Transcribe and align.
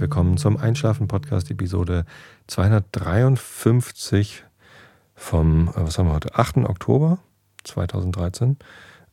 willkommen 0.00 0.38
zum 0.38 0.56
Einschlafen-Podcast, 0.56 1.50
Episode 1.50 2.06
253 2.46 4.44
vom, 5.14 5.68
äh, 5.68 5.72
was 5.74 5.98
haben 5.98 6.06
wir 6.08 6.14
heute, 6.14 6.34
8. 6.36 6.58
Oktober 6.58 7.18
2013. 7.64 8.56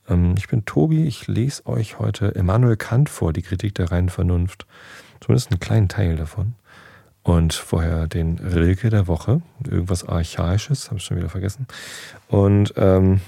Ähm, 0.07 0.35
ich 0.37 0.47
bin 0.47 0.63
Tobi, 0.63 1.05
ich 1.05 1.27
lese 1.27 1.65
euch 1.65 1.99
heute 1.99 2.27
Immanuel 2.27 2.77
Kant 2.77 3.09
vor, 3.09 3.33
die 3.33 3.41
Kritik 3.41 3.75
der 3.75 3.91
reinen 3.91 4.07
Vernunft. 4.07 4.65
Zumindest 5.19 5.51
einen 5.51 5.59
kleinen 5.59 5.89
Teil 5.89 6.15
davon. 6.15 6.55
Und 7.21 7.53
vorher 7.53 8.07
den 8.07 8.39
Rilke 8.39 8.89
der 8.89 9.07
Woche, 9.07 9.41
irgendwas 9.65 10.07
Archaisches, 10.07 10.87
habe 10.87 10.99
ich 10.99 11.03
schon 11.03 11.17
wieder 11.17 11.29
vergessen. 11.29 11.67
Und 12.29 12.73
ähm, 12.77 13.19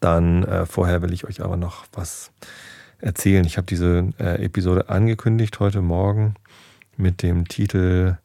dann 0.00 0.44
äh, 0.44 0.66
vorher 0.66 1.00
will 1.00 1.14
ich 1.14 1.24
euch 1.24 1.42
aber 1.42 1.56
noch 1.56 1.86
was 1.94 2.30
erzählen. 2.98 3.46
Ich 3.46 3.56
habe 3.56 3.66
diese 3.66 4.10
äh, 4.20 4.44
Episode 4.44 4.90
angekündigt 4.90 5.60
heute 5.60 5.80
Morgen 5.80 6.34
mit 6.98 7.22
dem 7.22 7.48
Titel 7.48 8.18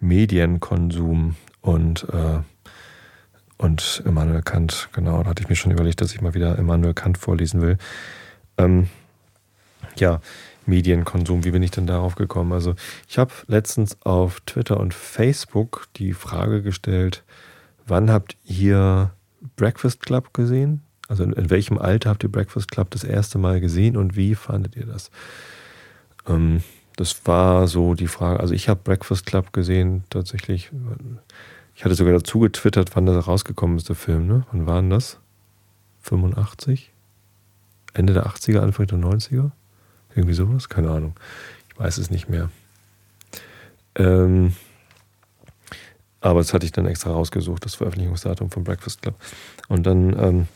Medienkonsum 0.00 1.36
und, 1.60 2.06
äh, 2.10 2.40
und 3.58 4.02
Immanuel 4.06 4.42
Kant. 4.42 4.88
Genau, 4.92 5.22
da 5.22 5.30
hatte 5.30 5.42
ich 5.42 5.48
mir 5.48 5.56
schon 5.56 5.72
überlegt, 5.72 6.00
dass 6.00 6.14
ich 6.14 6.22
mal 6.22 6.34
wieder 6.34 6.58
Immanuel 6.58 6.94
Kant 6.94 7.18
vorlesen 7.18 7.60
will. 7.60 7.76
Ähm, 8.56 8.88
ja, 9.96 10.20
Medienkonsum, 10.66 11.44
wie 11.44 11.50
bin 11.50 11.62
ich 11.62 11.70
denn 11.70 11.86
darauf 11.86 12.14
gekommen? 12.14 12.52
Also 12.52 12.74
ich 13.08 13.18
habe 13.18 13.32
letztens 13.46 14.00
auf 14.02 14.40
Twitter 14.40 14.78
und 14.78 14.94
Facebook 14.94 15.88
die 15.96 16.12
Frage 16.12 16.62
gestellt, 16.62 17.22
wann 17.86 18.10
habt 18.10 18.36
ihr 18.44 19.10
Breakfast 19.56 20.00
Club 20.00 20.32
gesehen? 20.32 20.82
Also 21.08 21.24
in, 21.24 21.32
in, 21.32 21.50
welchem 21.50 21.76
Alter 21.76 22.10
habt 22.10 22.22
ihr 22.22 22.30
Breakfast 22.30 22.70
Club 22.70 22.90
das 22.90 23.04
erste 23.04 23.38
Mal 23.38 23.60
gesehen 23.60 23.96
und 23.96 24.16
wie 24.16 24.34
fandet 24.34 24.76
ihr 24.76 24.86
das? 24.86 25.10
Ähm, 26.28 26.62
das 26.96 27.26
war 27.26 27.66
so 27.66 27.94
die 27.94 28.06
Frage. 28.06 28.40
Also 28.40 28.54
ich 28.54 28.68
habe 28.68 28.80
Breakfast 28.82 29.26
Club 29.26 29.52
gesehen 29.52 30.04
tatsächlich. 30.10 30.70
Ich 31.74 31.84
hatte 31.84 31.94
sogar 31.94 32.12
dazu 32.12 32.40
getwittert, 32.40 32.94
wann 32.94 33.06
das 33.06 33.26
rausgekommen 33.26 33.76
ist, 33.76 33.88
der 33.88 33.96
Film. 33.96 34.26
Ne? 34.26 34.46
Wann 34.52 34.66
waren 34.66 34.90
das? 34.90 35.18
85? 36.02 36.92
Ende 37.94 38.12
der 38.12 38.26
80er, 38.26 38.60
Anfang 38.60 38.86
der 38.86 38.98
90er? 38.98 39.50
Irgendwie 40.14 40.34
sowas? 40.34 40.68
Keine 40.68 40.90
Ahnung. 40.90 41.14
Ich 41.68 41.78
weiß 41.78 41.98
es 41.98 42.10
nicht 42.10 42.28
mehr. 42.28 42.50
Ähm, 43.94 44.54
aber 46.20 46.40
das 46.40 46.52
hatte 46.52 46.66
ich 46.66 46.72
dann 46.72 46.86
extra 46.86 47.10
rausgesucht, 47.10 47.64
das 47.64 47.76
Veröffentlichungsdatum 47.76 48.50
von 48.50 48.64
Breakfast 48.64 49.02
Club. 49.02 49.14
Und 49.68 49.84
dann 49.86 50.18
ähm, 50.18 50.48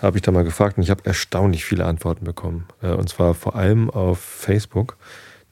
habe 0.00 0.18
ich 0.18 0.22
da 0.22 0.30
mal 0.30 0.44
gefragt 0.44 0.76
und 0.76 0.84
ich 0.84 0.90
habe 0.90 1.04
erstaunlich 1.04 1.64
viele 1.64 1.84
Antworten 1.84 2.24
bekommen. 2.24 2.66
Äh, 2.82 2.92
und 2.92 3.08
zwar 3.08 3.34
vor 3.34 3.56
allem 3.56 3.90
auf 3.90 4.20
Facebook. 4.20 4.96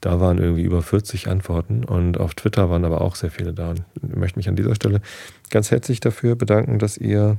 Da 0.07 0.21
waren 0.21 0.39
irgendwie 0.39 0.63
über 0.63 0.83
40 0.83 1.27
Antworten 1.27 1.83
und 1.83 2.21
auf 2.21 2.37
Twitter 2.37 2.71
waren 2.71 2.85
aber 2.85 3.01
auch 3.01 3.17
sehr 3.17 3.33
viele 3.33 3.53
da. 3.53 3.71
Und 3.71 3.83
ich 4.09 4.15
möchte 4.15 4.39
mich 4.39 4.49
an 4.49 4.55
dieser 4.55 4.77
Stelle 4.77 5.01
ganz 5.51 5.73
herzlich 5.73 5.99
dafür 5.99 6.37
bedanken, 6.37 6.79
dass 6.79 6.97
ihr 6.97 7.39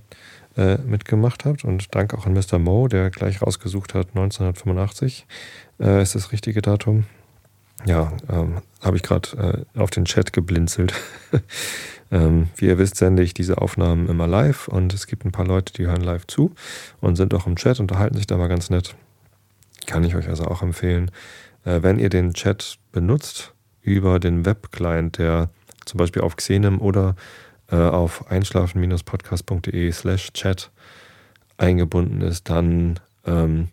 äh, 0.57 0.77
mitgemacht 0.79 1.45
habt. 1.45 1.63
Und 1.63 1.95
danke 1.95 2.17
auch 2.17 2.25
an 2.25 2.33
Mr. 2.33 2.59
Mo, 2.59 2.89
der 2.89 3.09
gleich 3.09 3.41
rausgesucht 3.41 3.93
hat, 3.93 4.07
1985 4.09 5.27
äh, 5.79 6.01
ist 6.01 6.15
das 6.15 6.33
richtige 6.33 6.61
Datum. 6.61 7.05
Ja, 7.85 8.11
ähm, 8.29 8.57
habe 8.81 8.97
ich 8.97 9.03
gerade 9.03 9.65
äh, 9.73 9.79
auf 9.79 9.89
den 9.89 10.03
Chat 10.03 10.33
geblinzelt. 10.33 10.93
Ähm, 12.09 12.47
wie 12.55 12.67
ihr 12.67 12.77
wisst, 12.77 12.95
sende 12.95 13.21
ich 13.21 13.33
diese 13.33 13.57
Aufnahmen 13.57 14.07
immer 14.07 14.27
live 14.27 14.69
und 14.69 14.93
es 14.93 15.07
gibt 15.07 15.25
ein 15.25 15.33
paar 15.33 15.45
Leute, 15.45 15.73
die 15.73 15.87
hören 15.87 15.99
live 15.99 16.25
zu 16.25 16.55
und 17.01 17.17
sind 17.17 17.33
auch 17.33 17.45
im 17.47 17.57
Chat, 17.57 17.81
unterhalten 17.81 18.15
sich 18.15 18.27
da 18.27 18.37
mal 18.37 18.47
ganz 18.47 18.69
nett. 18.69 18.95
Kann 19.87 20.05
ich 20.05 20.15
euch 20.15 20.29
also 20.29 20.45
auch 20.45 20.61
empfehlen, 20.61 21.11
wenn 21.81 21.99
ihr 21.99 22.09
den 22.09 22.33
Chat 22.33 22.77
benutzt 22.91 23.53
über 23.81 24.19
den 24.19 24.45
Webclient, 24.45 25.17
der 25.17 25.49
zum 25.85 25.97
Beispiel 25.97 26.21
auf 26.21 26.35
Xenem 26.35 26.81
oder 26.81 27.15
äh, 27.71 27.75
auf 27.75 28.29
einschlafen-podcast.de 28.29 29.91
slash 29.91 30.33
chat 30.33 30.71
eingebunden 31.57 32.21
ist, 32.21 32.49
dann 32.49 32.99
ähm, 33.25 33.69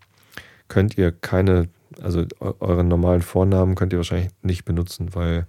könnt 0.69 0.97
ihr 0.97 1.13
keine, 1.13 1.69
also 2.01 2.25
euren 2.41 2.89
normalen 2.89 3.23
Vornamen 3.23 3.75
könnt 3.75 3.93
ihr 3.93 3.99
wahrscheinlich 3.99 4.31
nicht 4.43 4.65
benutzen, 4.65 5.15
weil 5.15 5.47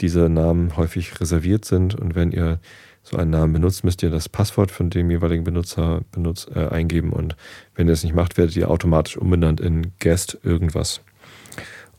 diese 0.00 0.28
Namen 0.28 0.76
häufig 0.76 1.20
reserviert 1.20 1.64
sind. 1.64 1.94
Und 1.94 2.14
wenn 2.14 2.32
ihr 2.32 2.60
so 3.02 3.16
einen 3.16 3.30
Namen 3.30 3.52
benutzt, 3.54 3.84
müsst 3.84 4.02
ihr 4.02 4.10
das 4.10 4.28
Passwort 4.28 4.70
von 4.70 4.90
dem 4.90 5.10
jeweiligen 5.10 5.44
Benutzer 5.44 6.02
benutz, 6.12 6.46
äh, 6.54 6.68
eingeben. 6.68 7.12
Und 7.12 7.36
wenn 7.74 7.88
ihr 7.88 7.94
es 7.94 8.04
nicht 8.04 8.14
macht, 8.14 8.36
werdet 8.36 8.56
ihr 8.56 8.70
automatisch 8.70 9.16
umbenannt 9.16 9.60
in 9.60 9.92
Guest 9.98 10.38
irgendwas. 10.42 11.00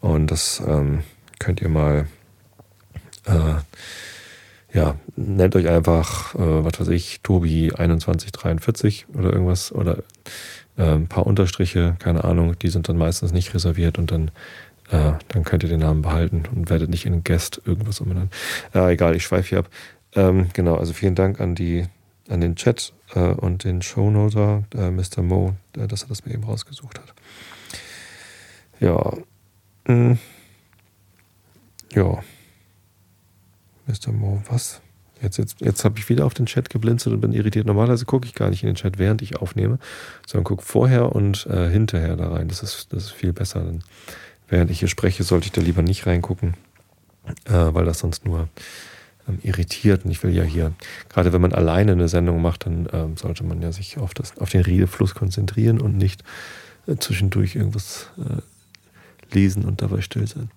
Und 0.01 0.31
das 0.31 0.61
ähm, 0.65 1.03
könnt 1.39 1.61
ihr 1.61 1.69
mal, 1.69 2.07
äh, 3.25 3.55
ja, 4.73 4.95
nennt 5.15 5.55
euch 5.55 5.67
einfach, 5.67 6.35
äh, 6.35 6.63
was 6.63 6.79
weiß 6.79 6.89
ich, 6.89 7.19
Tobi2143 7.23 9.05
oder 9.13 9.33
irgendwas 9.33 9.71
oder 9.71 9.97
äh, 10.77 10.93
ein 10.93 11.07
paar 11.07 11.27
Unterstriche, 11.27 11.95
keine 11.99 12.23
Ahnung, 12.23 12.57
die 12.59 12.69
sind 12.69 12.87
dann 12.87 12.97
meistens 12.97 13.31
nicht 13.31 13.53
reserviert 13.53 13.97
und 13.97 14.11
dann 14.11 14.31
äh, 14.91 15.13
dann 15.27 15.43
könnt 15.43 15.63
ihr 15.63 15.69
den 15.69 15.81
Namen 15.81 16.01
behalten 16.01 16.43
und 16.53 16.69
werdet 16.69 16.89
nicht 16.89 17.05
in 17.05 17.23
Guest 17.23 17.61
irgendwas 17.65 17.99
umbenennen. 17.99 18.31
Äh, 18.73 18.93
egal, 18.93 19.15
ich 19.15 19.23
schweife 19.23 19.49
hier 19.49 19.59
ab. 19.59 19.69
Ähm, 20.15 20.47
genau, 20.53 20.75
also 20.75 20.93
vielen 20.93 21.13
Dank 21.13 21.39
an 21.39 21.53
die 21.53 21.85
an 22.27 22.41
den 22.41 22.55
Chat 22.55 22.93
äh, 23.15 23.19
und 23.19 23.63
den 23.63 23.81
Shownoter, 23.81 24.63
äh, 24.75 24.91
Mr. 24.91 25.21
Mo, 25.21 25.55
äh, 25.77 25.87
dass 25.87 26.03
er 26.03 26.09
das 26.09 26.25
mir 26.25 26.33
eben 26.33 26.43
rausgesucht 26.43 26.99
hat. 26.99 27.13
Ja. 28.79 29.17
Hm. 29.85 30.17
Ja. 31.93 32.21
Mr. 33.87 34.11
Mo, 34.11 34.41
was? 34.47 34.81
Jetzt, 35.21 35.37
jetzt, 35.37 35.59
jetzt 35.59 35.83
habe 35.83 35.99
ich 35.99 36.07
wieder 36.07 36.25
auf 36.25 36.33
den 36.33 36.45
Chat 36.45 36.69
geblinzelt 36.69 37.13
und 37.13 37.21
bin 37.21 37.33
irritiert. 37.33 37.65
Normalerweise 37.65 38.05
gucke 38.05 38.25
ich 38.25 38.35
gar 38.35 38.49
nicht 38.49 38.63
in 38.63 38.67
den 38.67 38.75
Chat, 38.75 38.99
während 38.99 39.21
ich 39.21 39.37
aufnehme, 39.37 39.79
sondern 40.25 40.45
gucke 40.45 40.63
vorher 40.63 41.13
und 41.13 41.45
äh, 41.47 41.69
hinterher 41.69 42.15
da 42.15 42.29
rein. 42.29 42.47
Das 42.47 42.63
ist, 42.63 42.93
das 42.93 43.05
ist 43.05 43.11
viel 43.11 43.33
besser. 43.33 43.61
Dann 43.61 43.83
während 44.47 44.71
ich 44.71 44.79
hier 44.79 44.87
spreche, 44.87 45.23
sollte 45.23 45.47
ich 45.47 45.51
da 45.51 45.61
lieber 45.61 45.81
nicht 45.81 46.05
reingucken, 46.05 46.53
äh, 47.45 47.51
weil 47.51 47.85
das 47.85 47.99
sonst 47.99 48.25
nur 48.25 48.47
ähm, 49.27 49.39
irritiert. 49.43 50.05
Und 50.05 50.11
ich 50.11 50.23
will 50.23 50.33
ja 50.33 50.43
hier, 50.43 50.73
gerade 51.09 51.33
wenn 51.33 51.41
man 51.41 51.53
alleine 51.53 51.91
eine 51.91 52.07
Sendung 52.07 52.41
macht, 52.41 52.65
dann 52.65 52.87
ähm, 52.93 53.17
sollte 53.17 53.43
man 53.43 53.61
ja 53.61 53.71
sich 53.71 53.97
auf, 53.97 54.13
das, 54.13 54.37
auf 54.37 54.49
den 54.49 54.61
Redefluss 54.61 55.15
konzentrieren 55.15 55.81
und 55.81 55.97
nicht 55.97 56.23
äh, 56.87 56.95
zwischendurch 56.95 57.55
irgendwas 57.55 58.07
äh, 58.17 58.41
lesen 59.31 59.65
und 59.65 59.81
dabei 59.81 60.01
still 60.01 60.27
sein. 60.27 60.51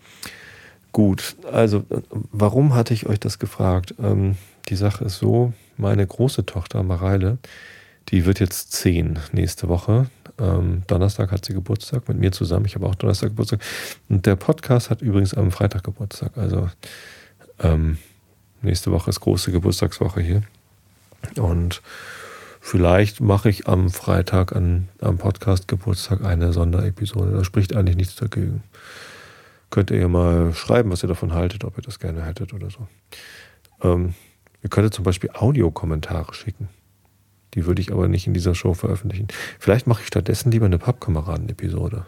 Gut, 0.92 1.36
also 1.50 1.78
äh, 1.90 2.00
warum 2.32 2.74
hatte 2.74 2.94
ich 2.94 3.06
euch 3.06 3.18
das 3.18 3.38
gefragt? 3.38 3.94
Ähm, 4.02 4.36
die 4.68 4.76
Sache 4.76 5.04
ist 5.04 5.18
so, 5.18 5.52
meine 5.76 6.06
große 6.06 6.44
Tochter 6.44 6.82
Mareile, 6.82 7.38
die 8.08 8.26
wird 8.26 8.40
jetzt 8.40 8.72
zehn 8.72 9.18
nächste 9.32 9.68
Woche. 9.68 10.06
Ähm, 10.38 10.82
Donnerstag 10.86 11.30
hat 11.30 11.44
sie 11.44 11.54
Geburtstag 11.54 12.08
mit 12.08 12.18
mir 12.18 12.32
zusammen. 12.32 12.66
Ich 12.66 12.74
habe 12.74 12.86
auch 12.86 12.94
Donnerstag 12.94 13.30
Geburtstag. 13.30 13.60
Und 14.08 14.26
der 14.26 14.36
Podcast 14.36 14.90
hat 14.90 15.02
übrigens 15.02 15.34
am 15.34 15.50
Freitag 15.50 15.84
Geburtstag. 15.84 16.36
Also 16.36 16.68
ähm, 17.60 17.98
nächste 18.60 18.90
Woche 18.92 19.10
ist 19.10 19.20
große 19.20 19.52
Geburtstagswoche 19.52 20.20
hier. 20.20 20.42
Und 21.36 21.80
vielleicht 22.62 23.20
mache 23.20 23.50
ich 23.50 23.68
am 23.68 23.90
Freitag 23.90 24.56
an, 24.56 24.88
am 25.00 25.18
Podcast 25.18 25.68
Geburtstag 25.68 26.24
eine 26.24 26.54
Sonderepisode. 26.54 27.32
Da 27.32 27.44
spricht 27.44 27.76
eigentlich 27.76 27.96
nichts 27.96 28.16
dagegen. 28.16 28.62
Könnt 29.68 29.90
ihr 29.90 29.98
ja 29.98 30.08
mal 30.08 30.54
schreiben, 30.54 30.90
was 30.90 31.02
ihr 31.02 31.08
davon 31.08 31.34
haltet, 31.34 31.64
ob 31.64 31.76
ihr 31.76 31.82
das 31.82 31.98
gerne 31.98 32.24
hättet 32.24 32.54
oder 32.54 32.70
so. 32.70 32.86
Ähm, 33.82 34.14
ihr 34.62 34.70
könntet 34.70 34.94
zum 34.94 35.04
Beispiel 35.04 35.30
Audiokommentare 35.34 36.32
schicken. 36.32 36.68
Die 37.54 37.66
würde 37.66 37.82
ich 37.82 37.92
aber 37.92 38.08
nicht 38.08 38.26
in 38.26 38.34
dieser 38.34 38.54
Show 38.54 38.74
veröffentlichen. 38.74 39.28
Vielleicht 39.58 39.86
mache 39.86 40.00
ich 40.00 40.06
stattdessen 40.06 40.50
lieber 40.50 40.66
eine 40.66 40.78
Pappkameraden-Episode. 40.78 42.06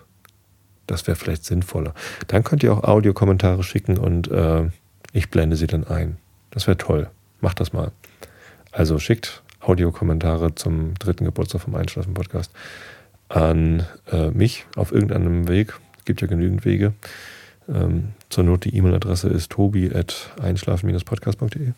Das 0.86 1.06
wäre 1.06 1.16
vielleicht 1.16 1.44
sinnvoller. 1.44 1.94
Dann 2.28 2.44
könnt 2.44 2.62
ihr 2.62 2.72
auch 2.72 2.84
Audiokommentare 2.84 3.62
schicken 3.62 3.98
und 3.98 4.30
äh, 4.30 4.70
ich 5.12 5.30
blende 5.30 5.56
sie 5.56 5.66
dann 5.66 5.84
ein. 5.84 6.18
Das 6.50 6.66
wäre 6.66 6.76
toll. 6.76 7.10
Macht 7.40 7.60
das 7.60 7.72
mal. 7.72 7.92
Also 8.72 8.98
schickt 8.98 9.43
Audiokommentare 9.66 10.54
zum 10.54 10.94
dritten 10.94 11.24
Geburtstag 11.24 11.62
vom 11.62 11.74
Einschlafen-Podcast 11.74 12.52
an 13.28 13.86
äh, 14.12 14.30
mich 14.30 14.66
auf 14.76 14.92
irgendeinem 14.92 15.48
Weg. 15.48 15.74
Es 15.98 16.04
gibt 16.04 16.20
ja 16.20 16.26
genügend 16.26 16.64
Wege. 16.64 16.92
Ähm, 17.68 18.08
zur 18.28 18.44
Not 18.44 18.64
die 18.64 18.76
E-Mail-Adresse 18.76 19.28
ist 19.28 19.50
tobi.einschlafen-podcast.de. 19.52 21.72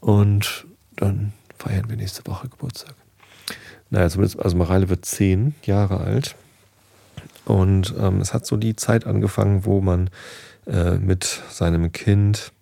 Und 0.00 0.66
dann 0.96 1.32
feiern 1.58 1.88
wir 1.88 1.96
nächste 1.96 2.26
Woche 2.26 2.48
Geburtstag. 2.48 2.94
Naja, 3.90 4.08
zumindest, 4.08 4.40
also 4.40 4.56
Mareile 4.56 4.88
wird 4.88 5.04
zehn 5.04 5.54
Jahre 5.64 5.98
alt. 5.98 6.36
Und 7.44 7.92
ähm, 7.98 8.20
es 8.20 8.32
hat 8.34 8.46
so 8.46 8.56
die 8.56 8.76
Zeit 8.76 9.04
angefangen, 9.06 9.64
wo 9.64 9.80
man 9.80 10.10
äh, 10.66 10.98
mit 10.98 11.42
seinem 11.50 11.90
Kind 11.92 12.52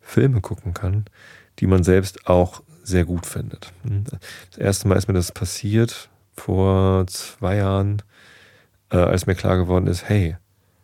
Filme 0.00 0.40
gucken 0.40 0.72
kann, 0.72 1.04
die 1.58 1.66
man 1.66 1.84
selbst 1.84 2.26
auch 2.28 2.62
sehr 2.88 3.04
gut 3.04 3.26
findet. 3.26 3.72
Das 4.50 4.58
erste 4.58 4.88
Mal 4.88 4.96
ist 4.96 5.08
mir 5.08 5.14
das 5.14 5.32
passiert 5.32 6.08
vor 6.36 7.06
zwei 7.06 7.56
Jahren, 7.56 8.02
äh, 8.90 8.96
als 8.96 9.26
mir 9.26 9.34
klar 9.34 9.56
geworden 9.56 9.86
ist, 9.86 10.08
hey, 10.08 10.36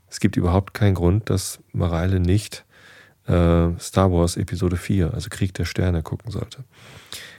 es 0.09 0.21
gibt 0.21 0.37
überhaupt 0.37 0.75
keinen 0.75 0.95
Grund, 0.95 1.31
dass 1.31 1.59
Mareile 1.73 2.21
nicht 2.21 2.65
äh, 3.27 3.69
Star 3.81 4.13
Wars 4.13 4.37
Episode 4.37 4.77
4, 4.77 5.15
also 5.15 5.29
Krieg 5.31 5.55
der 5.55 5.65
Sterne, 5.65 6.03
gucken 6.03 6.31
sollte. 6.31 6.65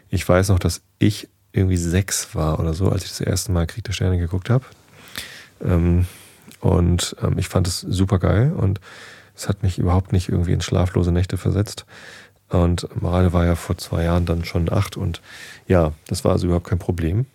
Ich 0.09 0.27
weiß 0.27 0.49
noch, 0.49 0.59
dass 0.59 0.81
ich 0.99 1.29
irgendwie 1.51 1.77
sechs 1.77 2.35
war 2.35 2.59
oder 2.59 2.73
so, 2.73 2.89
als 2.89 3.03
ich 3.03 3.09
das 3.09 3.21
erste 3.21 3.51
Mal 3.51 3.67
Krieg 3.67 3.83
der 3.83 3.93
Sterne 3.93 4.17
geguckt 4.17 4.49
habe. 4.49 4.65
Ähm, 5.63 6.05
und 6.59 7.15
ähm, 7.21 7.37
ich 7.37 7.47
fand 7.47 7.67
es 7.67 7.81
super 7.81 8.19
geil 8.19 8.51
und 8.51 8.81
es 9.35 9.47
hat 9.47 9.63
mich 9.63 9.77
überhaupt 9.77 10.13
nicht 10.13 10.29
irgendwie 10.29 10.53
in 10.53 10.61
schlaflose 10.61 11.11
Nächte 11.11 11.37
versetzt. 11.37 11.85
Und 12.49 12.87
Mareile 13.01 13.33
war 13.33 13.45
ja 13.45 13.55
vor 13.55 13.77
zwei 13.77 14.03
Jahren 14.03 14.25
dann 14.25 14.45
schon 14.45 14.71
acht 14.71 14.97
und 14.97 15.21
ja, 15.67 15.93
das 16.07 16.23
war 16.23 16.33
also 16.33 16.45
überhaupt 16.47 16.67
kein 16.67 16.79
Problem. 16.79 17.25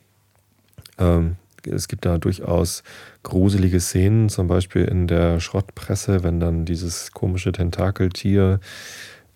Ähm, 0.99 1.37
es 1.67 1.89
gibt 1.89 2.05
da 2.05 2.19
durchaus 2.19 2.83
gruselige 3.23 3.81
Szenen, 3.81 4.29
zum 4.29 4.47
Beispiel 4.47 4.85
in 4.85 5.07
der 5.07 5.41
Schrottpresse, 5.41 6.23
wenn 6.23 6.41
dann 6.41 6.65
dieses 6.65 7.13
komische 7.13 7.53
Tentakeltier 7.53 8.61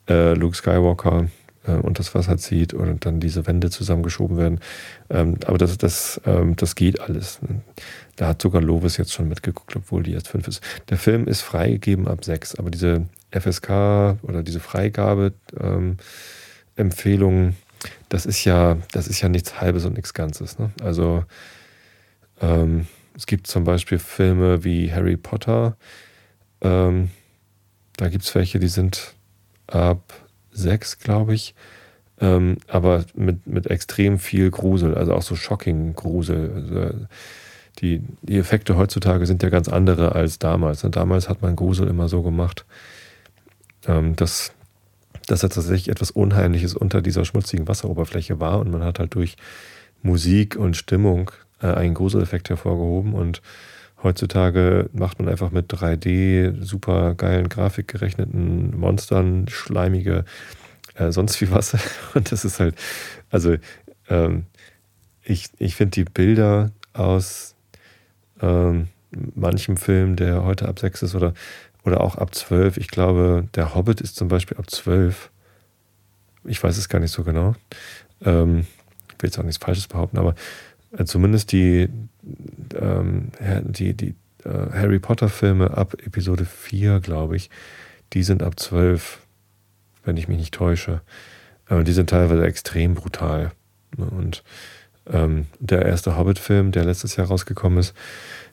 äh, 0.08 0.34
Luke 0.34 0.56
Skywalker 0.56 1.26
äh, 1.66 1.72
und 1.72 1.98
das 1.98 2.14
Wasser 2.14 2.38
zieht 2.38 2.72
und 2.72 3.04
dann 3.04 3.20
diese 3.20 3.46
Wände 3.46 3.70
zusammengeschoben 3.70 4.36
werden. 4.36 4.60
Ähm, 5.10 5.36
aber 5.46 5.58
das, 5.58 5.76
das, 5.78 6.20
ähm, 6.24 6.56
das 6.56 6.74
geht 6.74 7.00
alles. 7.00 7.40
Da 8.16 8.28
hat 8.28 8.42
sogar 8.42 8.62
Lovis 8.62 8.96
jetzt 8.96 9.12
schon 9.12 9.28
mitgeguckt, 9.28 9.74
obwohl 9.76 10.02
die 10.02 10.12
jetzt 10.12 10.28
fünf 10.28 10.48
ist. 10.48 10.62
Der 10.88 10.98
Film 10.98 11.26
ist 11.26 11.42
freigegeben 11.42 12.08
ab 12.08 12.24
sechs, 12.24 12.54
aber 12.54 12.70
diese 12.70 13.06
FSK 13.40 14.22
oder 14.22 14.42
diese 14.42 14.60
Freigabe 14.60 15.32
ähm, 15.58 15.96
das 18.08 18.26
ist 18.26 18.44
ja, 18.44 18.78
das 18.92 19.08
ist 19.08 19.20
ja 19.20 19.28
nichts 19.28 19.60
Halbes 19.60 19.84
und 19.84 19.94
nichts 19.94 20.14
Ganzes. 20.14 20.58
Ne? 20.58 20.70
Also 20.82 21.24
ähm, 22.40 22.86
es 23.16 23.26
gibt 23.26 23.46
zum 23.46 23.64
Beispiel 23.64 23.98
Filme 23.98 24.64
wie 24.64 24.92
Harry 24.92 25.16
Potter. 25.16 25.76
Ähm, 26.60 27.10
da 27.96 28.08
gibt 28.08 28.24
es 28.24 28.34
welche, 28.34 28.58
die 28.58 28.68
sind 28.68 29.14
ab 29.66 30.00
sechs, 30.50 30.98
glaube 30.98 31.34
ich. 31.34 31.54
Ähm, 32.20 32.58
aber 32.68 33.04
mit, 33.14 33.46
mit 33.46 33.66
extrem 33.66 34.18
viel 34.18 34.50
Grusel, 34.50 34.94
also 34.94 35.14
auch 35.14 35.22
so 35.22 35.36
shocking 35.36 35.94
Grusel. 35.94 36.52
Also 36.54 37.06
die, 37.80 38.02
die 38.22 38.38
Effekte 38.38 38.76
heutzutage 38.76 39.26
sind 39.26 39.42
ja 39.42 39.48
ganz 39.48 39.68
andere 39.68 40.12
als 40.12 40.38
damals. 40.38 40.84
Und 40.84 40.96
damals 40.96 41.28
hat 41.28 41.42
man 41.42 41.56
Grusel 41.56 41.88
immer 41.88 42.08
so 42.08 42.22
gemacht, 42.22 42.64
ähm, 43.86 44.16
dass, 44.16 44.52
dass 45.26 45.42
er 45.42 45.50
tatsächlich 45.50 45.88
etwas 45.88 46.10
Unheimliches 46.10 46.74
unter 46.74 47.02
dieser 47.02 47.24
schmutzigen 47.24 47.68
Wasseroberfläche 47.68 48.40
war 48.40 48.60
und 48.60 48.70
man 48.70 48.84
hat 48.84 48.98
halt 48.98 49.14
durch 49.14 49.36
Musik 50.02 50.56
und 50.56 50.76
Stimmung 50.76 51.30
äh, 51.60 51.68
einen 51.68 51.94
Gruseleffekt 51.94 52.50
hervorgehoben 52.50 53.14
und 53.14 53.42
heutzutage 54.02 54.90
macht 54.92 55.18
man 55.18 55.28
einfach 55.28 55.50
mit 55.50 55.72
3D 55.72 56.62
super 56.62 57.14
geilen 57.14 57.48
Grafik 57.48 57.88
gerechneten 57.88 58.78
Monstern 58.78 59.48
schleimige 59.48 60.24
äh, 60.94 61.10
sonst 61.10 61.40
wie 61.40 61.50
was 61.50 61.76
und 62.14 62.32
das 62.32 62.44
ist 62.44 62.60
halt 62.60 62.74
also 63.30 63.56
ähm, 64.08 64.44
ich, 65.24 65.48
ich 65.58 65.74
finde 65.74 65.92
die 65.92 66.04
Bilder 66.04 66.70
aus 66.92 67.54
ähm, 68.40 68.88
manchem 69.34 69.76
Film, 69.76 70.16
der 70.16 70.44
heute 70.44 70.68
ab 70.68 70.78
6 70.78 71.02
ist 71.02 71.14
oder, 71.14 71.34
oder 71.84 72.00
auch 72.00 72.16
ab 72.16 72.34
12, 72.34 72.78
ich 72.78 72.88
glaube, 72.88 73.48
der 73.54 73.74
Hobbit 73.74 74.00
ist 74.00 74.16
zum 74.16 74.28
Beispiel 74.28 74.56
ab 74.56 74.70
12. 74.70 75.30
Ich 76.44 76.62
weiß 76.62 76.76
es 76.76 76.88
gar 76.88 76.98
nicht 76.98 77.12
so 77.12 77.24
genau. 77.24 77.54
Ähm, 78.22 78.66
ich 79.08 79.22
will 79.22 79.28
jetzt 79.28 79.38
auch 79.38 79.44
nichts 79.44 79.62
Falsches 79.62 79.86
behaupten, 79.86 80.18
aber 80.18 80.34
äh, 80.96 81.04
zumindest 81.04 81.52
die, 81.52 81.88
ähm, 82.74 83.30
die, 83.64 83.94
die 83.94 84.14
äh, 84.44 84.70
Harry 84.72 84.98
Potter-Filme 84.98 85.76
ab 85.76 85.94
Episode 86.04 86.44
4, 86.44 87.00
glaube 87.00 87.36
ich, 87.36 87.50
die 88.12 88.22
sind 88.22 88.42
ab 88.42 88.58
12, 88.58 89.20
wenn 90.04 90.16
ich 90.16 90.28
mich 90.28 90.38
nicht 90.38 90.54
täusche. 90.54 91.02
Aber 91.66 91.84
die 91.84 91.92
sind 91.92 92.10
teilweise 92.10 92.44
extrem 92.44 92.94
brutal. 92.94 93.52
Und 93.96 94.42
ähm, 95.06 95.46
der 95.60 95.84
erste 95.84 96.16
Hobbit-Film, 96.16 96.72
der 96.72 96.84
letztes 96.84 97.16
Jahr 97.16 97.26
rausgekommen 97.26 97.78
ist, 97.78 97.94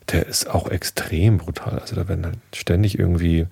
der 0.09 0.27
ist 0.27 0.49
auch 0.49 0.69
extrem 0.69 1.37
brutal. 1.37 1.79
Also 1.79 1.95
da 1.95 2.07
werden 2.07 2.25
halt 2.25 2.37
ständig 2.53 2.97
irgendwie 2.97 3.47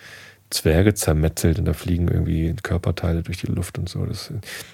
Zwerge 0.49 0.93
zermetzelt 0.93 1.59
und 1.59 1.65
da 1.65 1.73
fliegen 1.73 2.07
irgendwie 2.07 2.55
Körperteile 2.61 3.21
durch 3.21 3.37
die 3.37 3.47
Luft 3.47 3.77
und 3.77 3.87
so. 3.87 4.05
Das, 4.05 4.33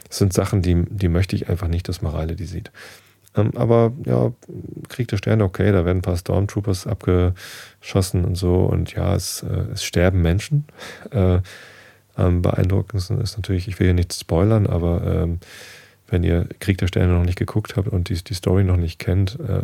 sind 0.10 0.33
Sachen, 0.33 0.62
die, 0.62 0.86
die 0.89 1.10
möchte 1.10 1.36
ich 1.36 1.50
einfach 1.50 1.68
nicht, 1.68 1.89
dass 1.89 2.01
Mareile 2.01 2.36
die 2.36 2.45
sieht. 2.45 2.72
Ähm, 3.36 3.51
aber 3.56 3.92
ja, 4.06 4.31
Krieg 4.88 5.10
der 5.10 5.18
Sterne, 5.18 5.44
okay, 5.44 5.72
da 5.72 5.86
werden 5.86 6.00
ein 6.00 6.01
paar 6.01 6.18
Stormtroopers 6.18 6.88
abgeschossen 6.88 8.24
und 8.24 8.36
so. 8.36 8.63
Und 8.63 8.94
ja, 8.94 9.13
es, 9.16 9.44
äh, 9.44 9.74
es 9.74 9.83
sterben 9.83 10.21
Menschen. 10.21 10.66
Äh, 11.12 11.39
am 12.16 12.42
beeindruckendsten 12.42 13.19
ist 13.19 13.36
natürlich, 13.36 13.68
ich 13.68 13.78
will 13.80 13.88
hier 13.88 13.94
nichts 13.94 14.21
spoilern, 14.21 14.68
aber 14.68 15.04
ähm, 15.06 15.39
wenn 16.07 16.24
ihr 16.24 16.48
Krieg 16.60 16.78
der 16.78 16.88
Sterne 16.88 17.13
noch 17.13 17.25
nicht 17.25 17.38
geguckt 17.38 17.75
habt 17.75 17.88
und 17.88 18.10
die, 18.10 18.24
die 18.24 18.34
Story 18.34 18.63
noch 18.63 18.78
nicht 18.78 19.00
kennt, 19.00 19.40
äh, 19.40 19.62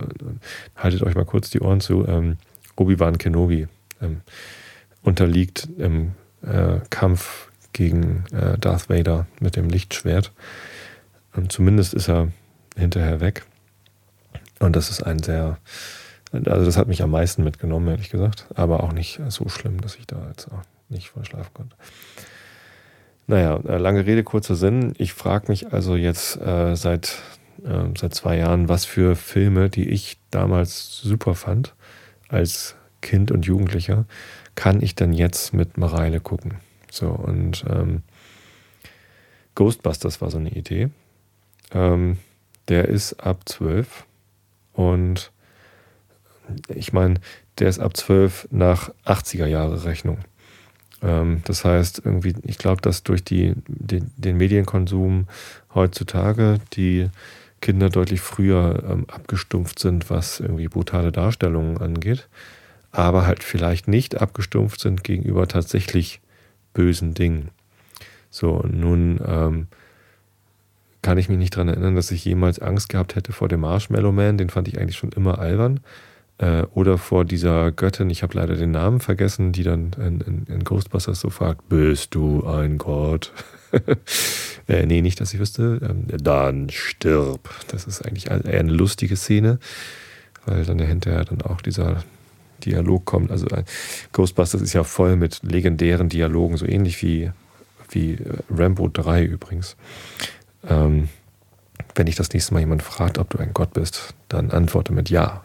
haltet 0.76 1.04
euch 1.04 1.16
mal 1.16 1.26
kurz 1.26 1.50
die 1.50 1.62
Ohren 1.62 1.82
zu. 1.82 2.08
Ähm, 2.08 2.38
Obi-Wan 2.76 3.18
Kenobi 3.18 3.68
ähm, 4.02 4.22
unterliegt 5.04 5.68
im 5.78 6.12
äh, 6.42 6.80
Kampf 6.90 7.50
gegen 7.74 8.26
äh, 8.32 8.58
Darth 8.58 8.90
Vader 8.90 9.28
mit 9.40 9.56
dem 9.56 9.70
Lichtschwert. 9.70 10.32
Und 11.34 11.52
zumindest 11.52 11.94
ist 11.94 12.10
er 12.10 12.30
hinterher 12.76 13.20
weg. 13.20 13.46
Und 14.60 14.76
das 14.76 14.90
ist 14.90 15.02
ein 15.04 15.22
sehr, 15.24 15.58
also 16.32 16.66
das 16.66 16.78
hat 16.78 16.88
mich 16.88 17.02
am 17.02 17.12
meisten 17.12 17.44
mitgenommen, 17.44 17.88
ehrlich 17.88 18.10
gesagt. 18.10 18.48
Aber 18.56 18.84
auch 18.84 18.92
nicht 18.92 19.22
so 19.30 19.48
schlimm, 19.48 19.82
dass 19.82 19.96
ich 19.96 20.08
da 20.08 20.28
jetzt 20.28 20.52
auch 20.52 20.62
nicht 20.90 21.10
verschlafen 21.10 21.54
konnte. 21.54 21.76
Naja, 23.28 23.60
äh, 23.68 23.78
lange 23.78 24.06
Rede, 24.06 24.24
kurzer 24.24 24.56
Sinn. 24.56 24.94
Ich 24.98 25.14
frage 25.14 25.48
mich 25.48 25.72
also 25.72 25.96
jetzt 25.96 26.40
äh, 26.42 26.76
seit, 26.76 27.22
äh, 27.64 27.90
seit 27.98 28.14
zwei 28.14 28.38
Jahren, 28.38 28.70
was 28.70 28.86
für 28.86 29.16
Filme, 29.16 29.70
die 29.70 29.90
ich 29.90 30.18
damals 30.32 31.00
super 31.02 31.36
fand, 31.36 31.74
als 32.30 32.76
Kind 33.02 33.32
und 33.32 33.46
Jugendlicher, 33.46 34.06
kann 34.56 34.82
ich 34.82 34.96
dann 34.96 35.14
jetzt 35.14 35.54
mit 35.54 35.78
Mareile 35.78 36.20
gucken. 36.20 36.56
So, 36.90 37.10
und 37.10 37.64
ähm, 37.70 38.04
Ghostbusters 39.56 40.22
war 40.22 40.30
so 40.30 40.38
eine 40.38 40.52
Idee. 40.52 40.90
Ähm, 41.74 42.18
der 42.68 42.88
ist 42.88 43.14
ab 43.22 43.48
zwölf 43.48 44.06
und 44.74 45.32
ich 46.68 46.94
meine, 46.94 47.16
der 47.60 47.70
ist 47.70 47.80
ab 47.80 47.96
12 47.96 48.48
nach 48.52 48.92
80er 49.06 49.46
Jahre 49.46 49.84
Rechnung. 49.86 50.20
Ähm, 51.02 51.42
das 51.46 51.66
heißt, 51.66 52.02
irgendwie, 52.06 52.36
ich 52.44 52.58
glaube, 52.58 52.82
dass 52.82 53.04
durch 53.04 53.24
die, 53.24 53.54
den, 53.68 54.12
den, 54.18 54.38
Medienkonsum 54.38 55.28
heutzutage 55.74 56.60
die 56.74 57.10
Kinder 57.62 57.90
deutlich 57.90 58.22
früher 58.22 58.84
ähm, 58.90 59.06
abgestumpft 59.10 59.80
sind, 59.80 60.10
was 60.10 60.40
irgendwie 60.40 60.68
brutale 60.68 61.12
Darstellungen 61.12 61.78
angeht, 61.78 62.28
aber 62.92 63.26
halt 63.26 63.44
vielleicht 63.44 63.88
nicht 63.88 64.20
abgestumpft 64.20 64.80
sind 64.80 65.04
gegenüber 65.04 65.48
tatsächlich 65.48 66.22
bösen 66.74 67.14
Dingen. 67.14 67.50
So, 68.30 68.64
nun 68.68 69.20
ähm, 69.26 69.68
kann 71.02 71.18
ich 71.18 71.30
mich 71.30 71.38
nicht 71.38 71.56
daran 71.56 71.70
erinnern, 71.70 71.96
dass 71.96 72.12
ich 72.12 72.24
jemals 72.26 72.60
Angst 72.60 72.90
gehabt 72.90 73.16
hätte 73.16 73.34
vor 73.34 73.48
dem 73.48 73.62
Marshmallow 73.62 74.12
Man. 74.12 74.38
Den 74.38 74.50
fand 74.50 74.68
ich 74.68 74.80
eigentlich 74.80 74.98
schon 74.98 75.12
immer 75.12 75.40
albern. 75.40 75.80
Äh, 76.42 76.64
oder 76.74 76.98
vor 76.98 77.24
dieser 77.24 77.72
Göttin, 77.72 78.10
ich 78.10 78.24
habe 78.24 78.36
leider 78.36 78.56
den 78.56 78.72
Namen 78.72 79.00
vergessen, 79.00 79.52
die 79.52 79.64
dann 79.64 79.92
in, 79.98 80.22
in, 80.22 80.46
in 80.48 80.64
Ghostbusters 80.64 81.20
so 81.20 81.30
fragt: 81.30 81.70
Bist 81.70 82.16
du 82.16 82.46
ein 82.46 82.80
Gott? 82.80 83.32
äh, 84.68 84.86
nee, 84.88 85.02
nicht, 85.02 85.22
dass 85.22 85.34
ich 85.34 85.40
wüsste. 85.40 85.80
Ähm, 85.88 86.06
dann 86.18 86.70
stirb. 86.72 87.50
Das 87.68 87.86
ist 87.86 88.02
eigentlich 88.06 88.32
eher 88.32 88.44
eine 88.44 88.72
lustige 88.72 89.16
Szene, 89.16 89.60
weil 90.46 90.66
dann 90.66 90.80
hinterher 90.80 91.26
dann 91.26 91.44
auch 91.44 91.62
dieser 91.62 92.04
Dialog 92.66 93.06
kommt. 93.06 93.30
Also 93.30 93.46
äh, 93.48 93.64
Ghostbusters 94.12 94.62
ist 94.62 94.74
ja 94.74 94.84
voll 94.84 95.18
mit 95.18 95.42
legendären 95.44 96.10
Dialogen, 96.10 96.58
so 96.58 96.66
ähnlich 96.66 97.04
wie, 97.04 97.32
wie 97.92 98.14
äh, 98.14 98.40
Rambo 98.50 98.88
3 98.88 99.26
übrigens. 99.26 99.76
Ähm, 100.68 101.10
wenn 101.94 102.08
dich 102.08 102.16
das 102.16 102.32
nächste 102.32 102.56
Mal 102.56 102.62
jemand 102.62 102.82
fragt, 102.82 103.20
ob 103.20 103.30
du 103.30 103.38
ein 103.38 103.54
Gott 103.54 103.74
bist, 103.74 104.16
dann 104.28 104.50
antworte 104.50 104.92
mit 104.92 105.12
Ja. 105.12 105.44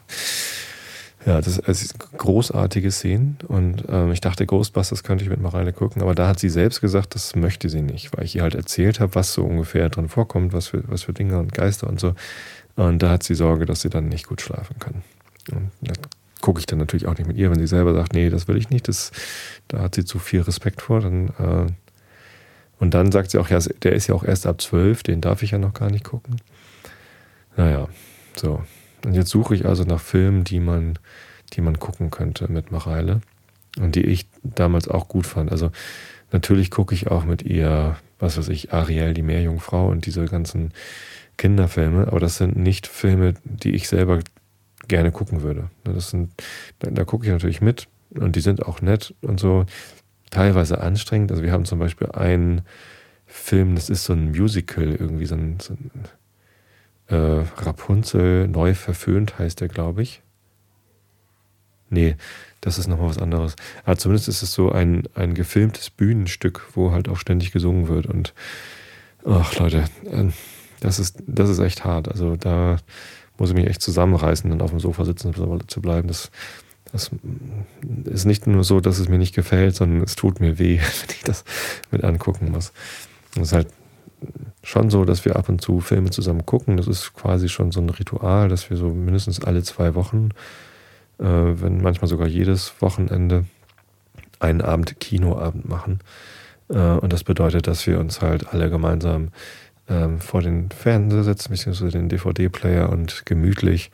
Ja, 1.26 1.40
das, 1.40 1.56
das 1.56 1.82
ist 1.82 1.98
großartige 1.98 2.92
Szenen 2.92 3.36
und 3.48 3.84
ähm, 3.88 4.12
ich 4.12 4.20
dachte, 4.20 4.46
Ghostbusters 4.46 5.02
könnte 5.02 5.24
ich 5.24 5.30
mit 5.30 5.40
Mareile 5.40 5.72
gucken, 5.72 6.00
aber 6.00 6.14
da 6.14 6.28
hat 6.28 6.38
sie 6.38 6.48
selbst 6.48 6.80
gesagt, 6.80 7.16
das 7.16 7.34
möchte 7.34 7.68
sie 7.68 7.82
nicht, 7.82 8.16
weil 8.16 8.24
ich 8.24 8.36
ihr 8.36 8.42
halt 8.42 8.54
erzählt 8.54 9.00
habe, 9.00 9.16
was 9.16 9.32
so 9.32 9.42
ungefähr 9.42 9.88
drin 9.88 10.08
vorkommt, 10.08 10.52
was 10.52 10.68
für, 10.68 10.88
was 10.88 11.02
für 11.02 11.12
Dinge 11.12 11.40
und 11.40 11.52
Geister 11.52 11.88
und 11.88 11.98
so. 11.98 12.14
Und 12.76 13.02
da 13.02 13.10
hat 13.10 13.24
sie 13.24 13.34
Sorge, 13.34 13.66
dass 13.66 13.80
sie 13.80 13.90
dann 13.90 14.08
nicht 14.08 14.28
gut 14.28 14.40
schlafen 14.40 14.78
kann. 14.78 15.02
Und 15.50 15.72
da 15.80 15.94
gucke 16.42 16.60
ich 16.60 16.66
dann 16.66 16.78
natürlich 16.78 17.08
auch 17.08 17.18
nicht 17.18 17.26
mit 17.26 17.36
ihr, 17.36 17.50
wenn 17.50 17.58
sie 17.58 17.66
selber 17.66 17.92
sagt, 17.92 18.12
nee, 18.12 18.30
das 18.30 18.46
will 18.46 18.56
ich 18.56 18.70
nicht, 18.70 18.86
das, 18.86 19.10
da 19.66 19.80
hat 19.80 19.96
sie 19.96 20.04
zu 20.04 20.20
viel 20.20 20.42
Respekt 20.42 20.80
vor, 20.80 21.00
dann 21.00 21.28
äh, 21.38 21.66
und 22.78 22.94
dann 22.94 23.10
sagt 23.10 23.30
sie 23.30 23.38
auch, 23.38 23.48
ja, 23.48 23.58
der 23.58 23.92
ist 23.92 24.06
ja 24.06 24.14
auch 24.14 24.22
erst 24.22 24.46
ab 24.46 24.60
zwölf, 24.60 25.02
den 25.02 25.20
darf 25.20 25.42
ich 25.42 25.52
ja 25.52 25.58
noch 25.58 25.74
gar 25.74 25.90
nicht 25.90 26.04
gucken. 26.04 26.36
Naja, 27.56 27.88
so. 28.34 28.62
Und 29.06 29.14
jetzt 29.14 29.30
suche 29.30 29.54
ich 29.54 29.64
also 29.66 29.84
nach 29.84 30.00
Filmen, 30.00 30.42
die 30.42 30.58
man, 30.58 30.98
die 31.52 31.60
man 31.60 31.78
gucken 31.78 32.10
könnte 32.10 32.50
mit 32.50 32.72
Mareile. 32.72 33.20
und 33.78 33.94
die 33.94 34.04
ich 34.04 34.26
damals 34.42 34.88
auch 34.88 35.06
gut 35.06 35.26
fand. 35.26 35.52
Also 35.52 35.70
natürlich 36.32 36.70
gucke 36.72 36.94
ich 36.94 37.06
auch 37.08 37.24
mit 37.24 37.42
ihr, 37.42 37.96
was 38.18 38.36
weiß 38.36 38.48
ich, 38.48 38.72
Ariel, 38.72 39.14
die 39.14 39.22
Meerjungfrau 39.22 39.88
und 39.88 40.06
diese 40.06 40.24
ganzen 40.24 40.72
Kinderfilme, 41.36 42.08
aber 42.08 42.18
das 42.18 42.38
sind 42.38 42.56
nicht 42.56 42.86
Filme, 42.86 43.34
die 43.44 43.74
ich 43.74 43.88
selber 43.88 44.20
gerne 44.88 45.12
gucken 45.12 45.42
würde. 45.42 45.70
Das 45.84 46.10
sind, 46.10 46.32
da, 46.78 46.90
da 46.90 47.04
gucke 47.04 47.26
ich 47.26 47.32
natürlich 47.32 47.60
mit 47.60 47.86
und 48.10 48.34
die 48.34 48.40
sind 48.40 48.66
auch 48.66 48.80
nett 48.80 49.14
und 49.20 49.38
so 49.38 49.66
teilweise 50.30 50.80
anstrengend. 50.80 51.30
Also 51.30 51.44
wir 51.44 51.52
haben 51.52 51.64
zum 51.64 51.78
Beispiel 51.78 52.10
einen 52.12 52.62
Film, 53.26 53.74
das 53.74 53.88
ist 53.88 54.04
so 54.04 54.14
ein 54.14 54.30
Musical, 54.30 54.96
irgendwie 54.96 55.26
so 55.26 55.34
ein, 55.34 55.60
so 55.60 55.74
ein 55.74 55.90
äh, 57.08 57.44
Rapunzel 57.56 58.48
neu 58.48 58.74
verföhnt 58.74 59.38
heißt 59.38 59.60
der, 59.60 59.68
glaube 59.68 60.02
ich. 60.02 60.22
Nee, 61.88 62.16
das 62.60 62.78
ist 62.78 62.88
nochmal 62.88 63.10
was 63.10 63.18
anderes. 63.18 63.54
Aber 63.84 63.96
zumindest 63.96 64.28
ist 64.28 64.42
es 64.42 64.52
so 64.52 64.72
ein, 64.72 65.04
ein 65.14 65.34
gefilmtes 65.34 65.90
Bühnenstück, 65.90 66.66
wo 66.74 66.90
halt 66.90 67.08
auch 67.08 67.18
ständig 67.18 67.52
gesungen 67.52 67.88
wird. 67.88 68.06
Und 68.06 68.34
ach 69.24 69.56
Leute, 69.58 69.84
äh, 70.10 70.24
das 70.80 70.98
ist, 70.98 71.22
das 71.26 71.48
ist 71.48 71.60
echt 71.60 71.84
hart. 71.84 72.08
Also 72.08 72.36
da 72.36 72.78
muss 73.38 73.50
ich 73.50 73.56
mich 73.56 73.66
echt 73.66 73.82
zusammenreißen, 73.82 74.50
dann 74.50 74.62
auf 74.62 74.70
dem 74.70 74.80
Sofa 74.80 75.04
sitzen 75.04 75.32
zu 75.68 75.80
bleiben. 75.80 76.08
Das, 76.08 76.30
das 76.90 77.10
ist 78.04 78.24
nicht 78.24 78.46
nur 78.46 78.64
so, 78.64 78.80
dass 78.80 78.98
es 78.98 79.08
mir 79.08 79.18
nicht 79.18 79.34
gefällt, 79.34 79.76
sondern 79.76 80.02
es 80.02 80.16
tut 80.16 80.40
mir 80.40 80.58
weh, 80.58 80.78
wenn 81.06 81.16
ich 81.16 81.22
das 81.22 81.44
mit 81.90 82.02
angucken 82.02 82.50
muss. 82.50 82.72
Es 83.36 83.42
ist 83.42 83.52
halt 83.52 83.68
schon 84.62 84.90
so, 84.90 85.04
dass 85.04 85.24
wir 85.24 85.36
ab 85.36 85.48
und 85.48 85.60
zu 85.60 85.80
Filme 85.80 86.10
zusammen 86.10 86.46
gucken. 86.46 86.76
Das 86.76 86.86
ist 86.86 87.14
quasi 87.14 87.48
schon 87.48 87.72
so 87.72 87.80
ein 87.80 87.90
Ritual, 87.90 88.48
dass 88.48 88.70
wir 88.70 88.76
so 88.76 88.88
mindestens 88.88 89.42
alle 89.42 89.62
zwei 89.62 89.94
Wochen, 89.94 90.30
äh, 91.18 91.24
wenn 91.24 91.80
manchmal 91.82 92.08
sogar 92.08 92.26
jedes 92.26 92.74
Wochenende, 92.80 93.44
einen 94.38 94.60
Abend 94.60 95.00
Kinoabend 95.00 95.68
machen. 95.68 96.00
Äh, 96.68 96.78
und 96.78 97.12
das 97.12 97.24
bedeutet, 97.24 97.66
dass 97.66 97.86
wir 97.86 97.98
uns 97.98 98.20
halt 98.20 98.52
alle 98.52 98.70
gemeinsam 98.70 99.30
ähm, 99.88 100.20
vor 100.20 100.42
den 100.42 100.70
Fernseher 100.70 101.22
setzen, 101.24 101.50
beziehungsweise 101.50 101.92
den 101.92 102.08
DVD-Player 102.08 102.90
und 102.90 103.24
gemütlich 103.24 103.90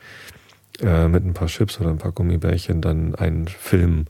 äh, 0.81 1.07
mit 1.07 1.25
ein 1.25 1.33
paar 1.33 1.47
Chips 1.47 1.79
oder 1.79 1.89
ein 1.89 1.97
paar 1.97 2.11
Gummibärchen 2.11 2.81
dann 2.81 3.15
einen 3.15 3.47
Film 3.47 4.05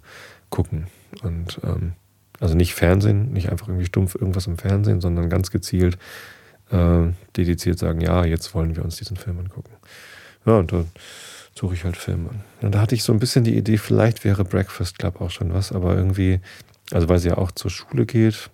gucken. 0.49 0.87
Und 1.21 1.59
ähm, 1.63 1.93
also 2.43 2.55
nicht 2.55 2.73
Fernsehen, 2.73 3.31
nicht 3.31 3.49
einfach 3.49 3.69
irgendwie 3.69 3.85
stumpf 3.85 4.15
irgendwas 4.15 4.47
im 4.47 4.57
Fernsehen, 4.57 4.99
sondern 4.99 5.29
ganz 5.29 5.49
gezielt 5.49 5.97
äh, 6.71 7.05
dediziert 7.37 7.79
sagen, 7.79 8.01
ja, 8.01 8.25
jetzt 8.25 8.53
wollen 8.53 8.75
wir 8.75 8.83
uns 8.83 8.97
diesen 8.97 9.15
Film 9.15 9.39
angucken. 9.39 9.71
Ja, 10.45 10.57
und 10.57 10.73
dann 10.73 10.91
suche 11.55 11.73
ich 11.73 11.85
halt 11.85 11.95
Filme 11.95 12.31
an. 12.31 12.43
Und 12.61 12.75
da 12.75 12.81
hatte 12.81 12.95
ich 12.95 13.03
so 13.03 13.13
ein 13.13 13.19
bisschen 13.19 13.45
die 13.45 13.55
Idee, 13.55 13.77
vielleicht 13.77 14.25
wäre 14.25 14.43
Breakfast 14.43 14.99
Club 14.99 15.21
auch 15.21 15.31
schon 15.31 15.53
was, 15.53 15.71
aber 15.71 15.95
irgendwie, 15.95 16.41
also 16.91 17.07
weil 17.07 17.19
sie 17.19 17.29
ja 17.29 17.37
auch 17.37 17.51
zur 17.51 17.71
Schule 17.71 18.05
geht, 18.05 18.49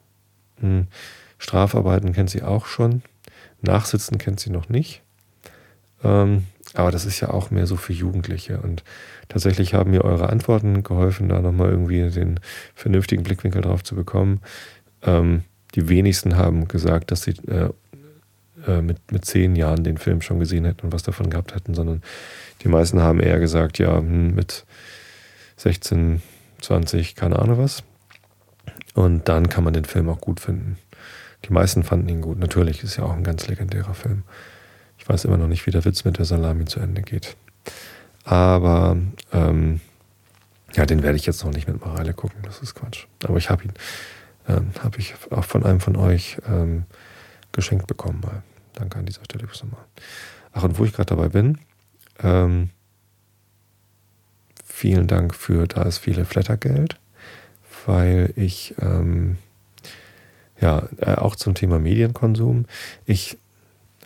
hm, 0.59 0.85
Strafarbeiten 1.39 2.13
kennt 2.13 2.29
sie 2.29 2.43
auch 2.43 2.67
schon, 2.67 3.01
Nachsitzen 3.61 4.19
kennt 4.19 4.39
sie 4.39 4.51
noch 4.51 4.69
nicht. 4.69 5.01
Ähm, 6.03 6.45
aber 6.73 6.91
das 6.91 7.05
ist 7.05 7.19
ja 7.19 7.29
auch 7.29 7.51
mehr 7.51 7.67
so 7.67 7.75
für 7.75 7.93
Jugendliche. 7.93 8.59
Und 8.59 8.83
tatsächlich 9.27 9.73
haben 9.73 9.91
mir 9.91 10.03
eure 10.03 10.29
Antworten 10.29 10.83
geholfen, 10.83 11.29
da 11.29 11.41
nochmal 11.41 11.71
irgendwie 11.71 12.09
den 12.09 12.39
vernünftigen 12.75 13.23
Blickwinkel 13.23 13.61
drauf 13.61 13.83
zu 13.83 13.95
bekommen. 13.95 14.41
Ähm, 15.01 15.43
die 15.75 15.89
wenigsten 15.89 16.37
haben 16.37 16.67
gesagt, 16.67 17.11
dass 17.11 17.23
sie 17.23 17.31
äh, 17.47 17.69
äh, 18.67 18.81
mit, 18.81 19.11
mit 19.11 19.25
zehn 19.25 19.55
Jahren 19.55 19.83
den 19.83 19.97
Film 19.97 20.21
schon 20.21 20.39
gesehen 20.39 20.65
hätten 20.65 20.85
und 20.85 20.93
was 20.93 21.03
davon 21.03 21.29
gehabt 21.29 21.55
hätten, 21.55 21.73
sondern 21.73 22.01
die 22.63 22.67
meisten 22.67 23.01
haben 23.01 23.19
eher 23.19 23.39
gesagt, 23.39 23.79
ja, 23.79 23.97
hm, 23.97 24.35
mit 24.35 24.65
16, 25.57 26.21
20, 26.61 27.15
keine 27.15 27.39
Ahnung 27.39 27.57
was. 27.57 27.83
Und 28.93 29.29
dann 29.29 29.49
kann 29.49 29.63
man 29.63 29.73
den 29.73 29.85
Film 29.85 30.09
auch 30.09 30.19
gut 30.19 30.39
finden. 30.39 30.77
Die 31.45 31.53
meisten 31.53 31.83
fanden 31.83 32.09
ihn 32.09 32.21
gut. 32.21 32.37
Natürlich 32.37 32.83
ist 32.83 32.97
ja 32.97 33.03
auch 33.03 33.13
ein 33.13 33.23
ganz 33.23 33.47
legendärer 33.47 33.93
Film. 33.93 34.23
Ich 35.09 35.13
weiß 35.13 35.25
immer 35.25 35.37
noch 35.37 35.47
nicht, 35.47 35.65
wie 35.65 35.71
der 35.71 35.83
Witz 35.85 36.05
mit 36.05 36.19
der 36.19 36.25
Salami 36.25 36.65
zu 36.65 36.79
Ende 36.79 37.01
geht. 37.01 37.35
Aber 38.25 38.95
ähm, 39.33 39.81
ja, 40.75 40.85
den 40.85 41.01
werde 41.01 41.17
ich 41.17 41.25
jetzt 41.25 41.43
noch 41.43 41.51
nicht 41.51 41.67
mit 41.67 41.83
Mareile 41.83 42.13
gucken. 42.13 42.37
Das 42.43 42.59
ist 42.59 42.75
Quatsch. 42.75 43.07
Aber 43.23 43.39
ich 43.39 43.49
habe 43.49 43.63
ihn, 43.63 43.73
ähm, 44.47 44.69
habe 44.83 44.99
ich 44.99 45.15
auch 45.31 45.45
von 45.45 45.65
einem 45.65 45.79
von 45.79 45.95
euch 45.95 46.37
ähm, 46.47 46.83
geschenkt 47.53 47.87
bekommen 47.87 48.19
mal. 48.23 48.43
Danke 48.75 48.99
an 48.99 49.07
dieser 49.07 49.23
Stelle 49.23 49.45
nochmal. 49.45 49.83
Ach, 50.53 50.61
und 50.61 50.77
wo 50.77 50.85
ich 50.85 50.93
gerade 50.93 51.15
dabei 51.15 51.29
bin, 51.29 51.57
ähm, 52.21 52.69
vielen 54.63 55.07
Dank 55.07 55.33
für 55.33 55.65
das 55.65 55.97
viele 55.97 56.23
Flattergeld, 56.23 56.99
weil 57.87 58.31
ich 58.35 58.75
ähm, 58.79 59.39
ja 60.61 60.87
äh, 60.97 61.15
auch 61.15 61.35
zum 61.35 61.55
Thema 61.55 61.79
Medienkonsum. 61.79 62.67
Ich 63.07 63.39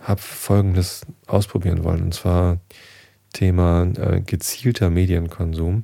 habe 0.03 0.21
Folgendes 0.21 1.01
ausprobieren 1.27 1.83
wollen, 1.83 2.03
und 2.03 2.13
zwar 2.13 2.59
Thema 3.31 3.87
äh, 3.97 4.21
gezielter 4.21 4.89
Medienkonsum. 4.89 5.83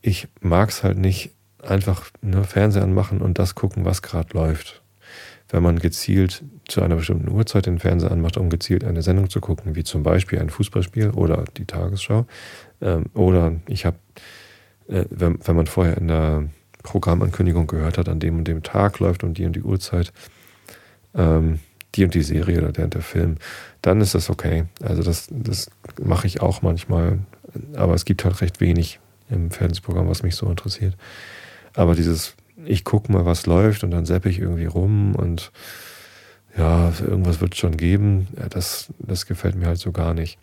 Ich 0.00 0.28
mag 0.40 0.68
es 0.68 0.84
halt 0.84 0.98
nicht 0.98 1.32
einfach 1.60 2.10
nur 2.20 2.44
Fernseher 2.44 2.82
anmachen 2.82 3.20
und 3.20 3.38
das 3.38 3.54
gucken, 3.54 3.84
was 3.84 4.02
gerade 4.02 4.28
läuft. 4.34 4.82
Wenn 5.48 5.62
man 5.62 5.78
gezielt 5.78 6.44
zu 6.68 6.82
einer 6.82 6.96
bestimmten 6.96 7.30
Uhrzeit 7.30 7.66
den 7.66 7.78
Fernseher 7.78 8.12
anmacht, 8.12 8.36
um 8.36 8.50
gezielt 8.50 8.84
eine 8.84 9.02
Sendung 9.02 9.30
zu 9.30 9.40
gucken, 9.40 9.74
wie 9.74 9.84
zum 9.84 10.02
Beispiel 10.02 10.38
ein 10.38 10.50
Fußballspiel 10.50 11.10
oder 11.10 11.44
die 11.56 11.66
Tagesschau. 11.66 12.26
Ähm, 12.80 13.06
oder 13.14 13.56
ich 13.66 13.84
habe, 13.84 13.96
äh, 14.88 15.04
wenn, 15.10 15.38
wenn 15.46 15.56
man 15.56 15.66
vorher 15.66 15.96
in 15.96 16.08
der 16.08 16.48
Programmankündigung 16.82 17.66
gehört 17.66 17.98
hat, 17.98 18.08
an 18.08 18.20
dem 18.20 18.38
und 18.38 18.48
dem 18.48 18.62
Tag 18.62 18.98
läuft 18.98 19.24
und 19.24 19.38
die 19.38 19.46
und 19.46 19.54
die 19.56 19.62
Uhrzeit, 19.62 20.12
ähm, 21.14 21.60
die 21.94 22.04
und 22.04 22.14
die 22.14 22.22
Serie 22.22 22.58
oder 22.58 22.72
der 22.72 22.84
und 22.84 22.94
der 22.94 23.02
Film, 23.02 23.36
dann 23.82 24.00
ist 24.00 24.14
das 24.14 24.30
okay. 24.30 24.64
Also 24.82 25.02
das, 25.02 25.28
das 25.30 25.70
mache 26.02 26.26
ich 26.26 26.40
auch 26.40 26.62
manchmal, 26.62 27.18
aber 27.74 27.94
es 27.94 28.04
gibt 28.04 28.24
halt 28.24 28.40
recht 28.40 28.60
wenig 28.60 29.00
im 29.30 29.50
Fernsehprogramm, 29.50 30.08
was 30.08 30.22
mich 30.22 30.36
so 30.36 30.48
interessiert. 30.48 30.96
Aber 31.74 31.94
dieses, 31.94 32.34
ich 32.64 32.84
gucke 32.84 33.12
mal, 33.12 33.24
was 33.24 33.46
läuft 33.46 33.84
und 33.84 33.90
dann 33.90 34.06
seppe 34.06 34.28
ich 34.28 34.38
irgendwie 34.38 34.66
rum 34.66 35.14
und 35.14 35.50
ja, 36.56 36.92
irgendwas 37.00 37.40
wird 37.40 37.54
es 37.54 37.58
schon 37.58 37.76
geben, 37.76 38.28
das, 38.50 38.92
das 39.00 39.26
gefällt 39.26 39.56
mir 39.56 39.66
halt 39.66 39.78
so 39.78 39.90
gar 39.90 40.14
nicht. 40.14 40.38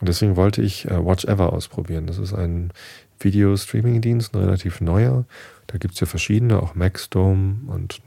Und 0.00 0.08
deswegen 0.08 0.34
wollte 0.34 0.62
ich 0.62 0.86
äh, 0.86 1.04
Watch 1.04 1.24
Ever 1.26 1.52
ausprobieren. 1.52 2.08
Das 2.08 2.18
ist 2.18 2.34
ein 2.34 2.72
Video-Streaming-Dienst, 3.20 4.34
ein 4.34 4.40
relativ 4.40 4.80
neuer. 4.80 5.24
Da 5.68 5.78
gibt 5.78 5.94
es 5.94 6.00
ja 6.00 6.08
verschiedene, 6.08 6.60
auch 6.60 6.74
Maxdome 6.74 7.60
und 7.68 8.02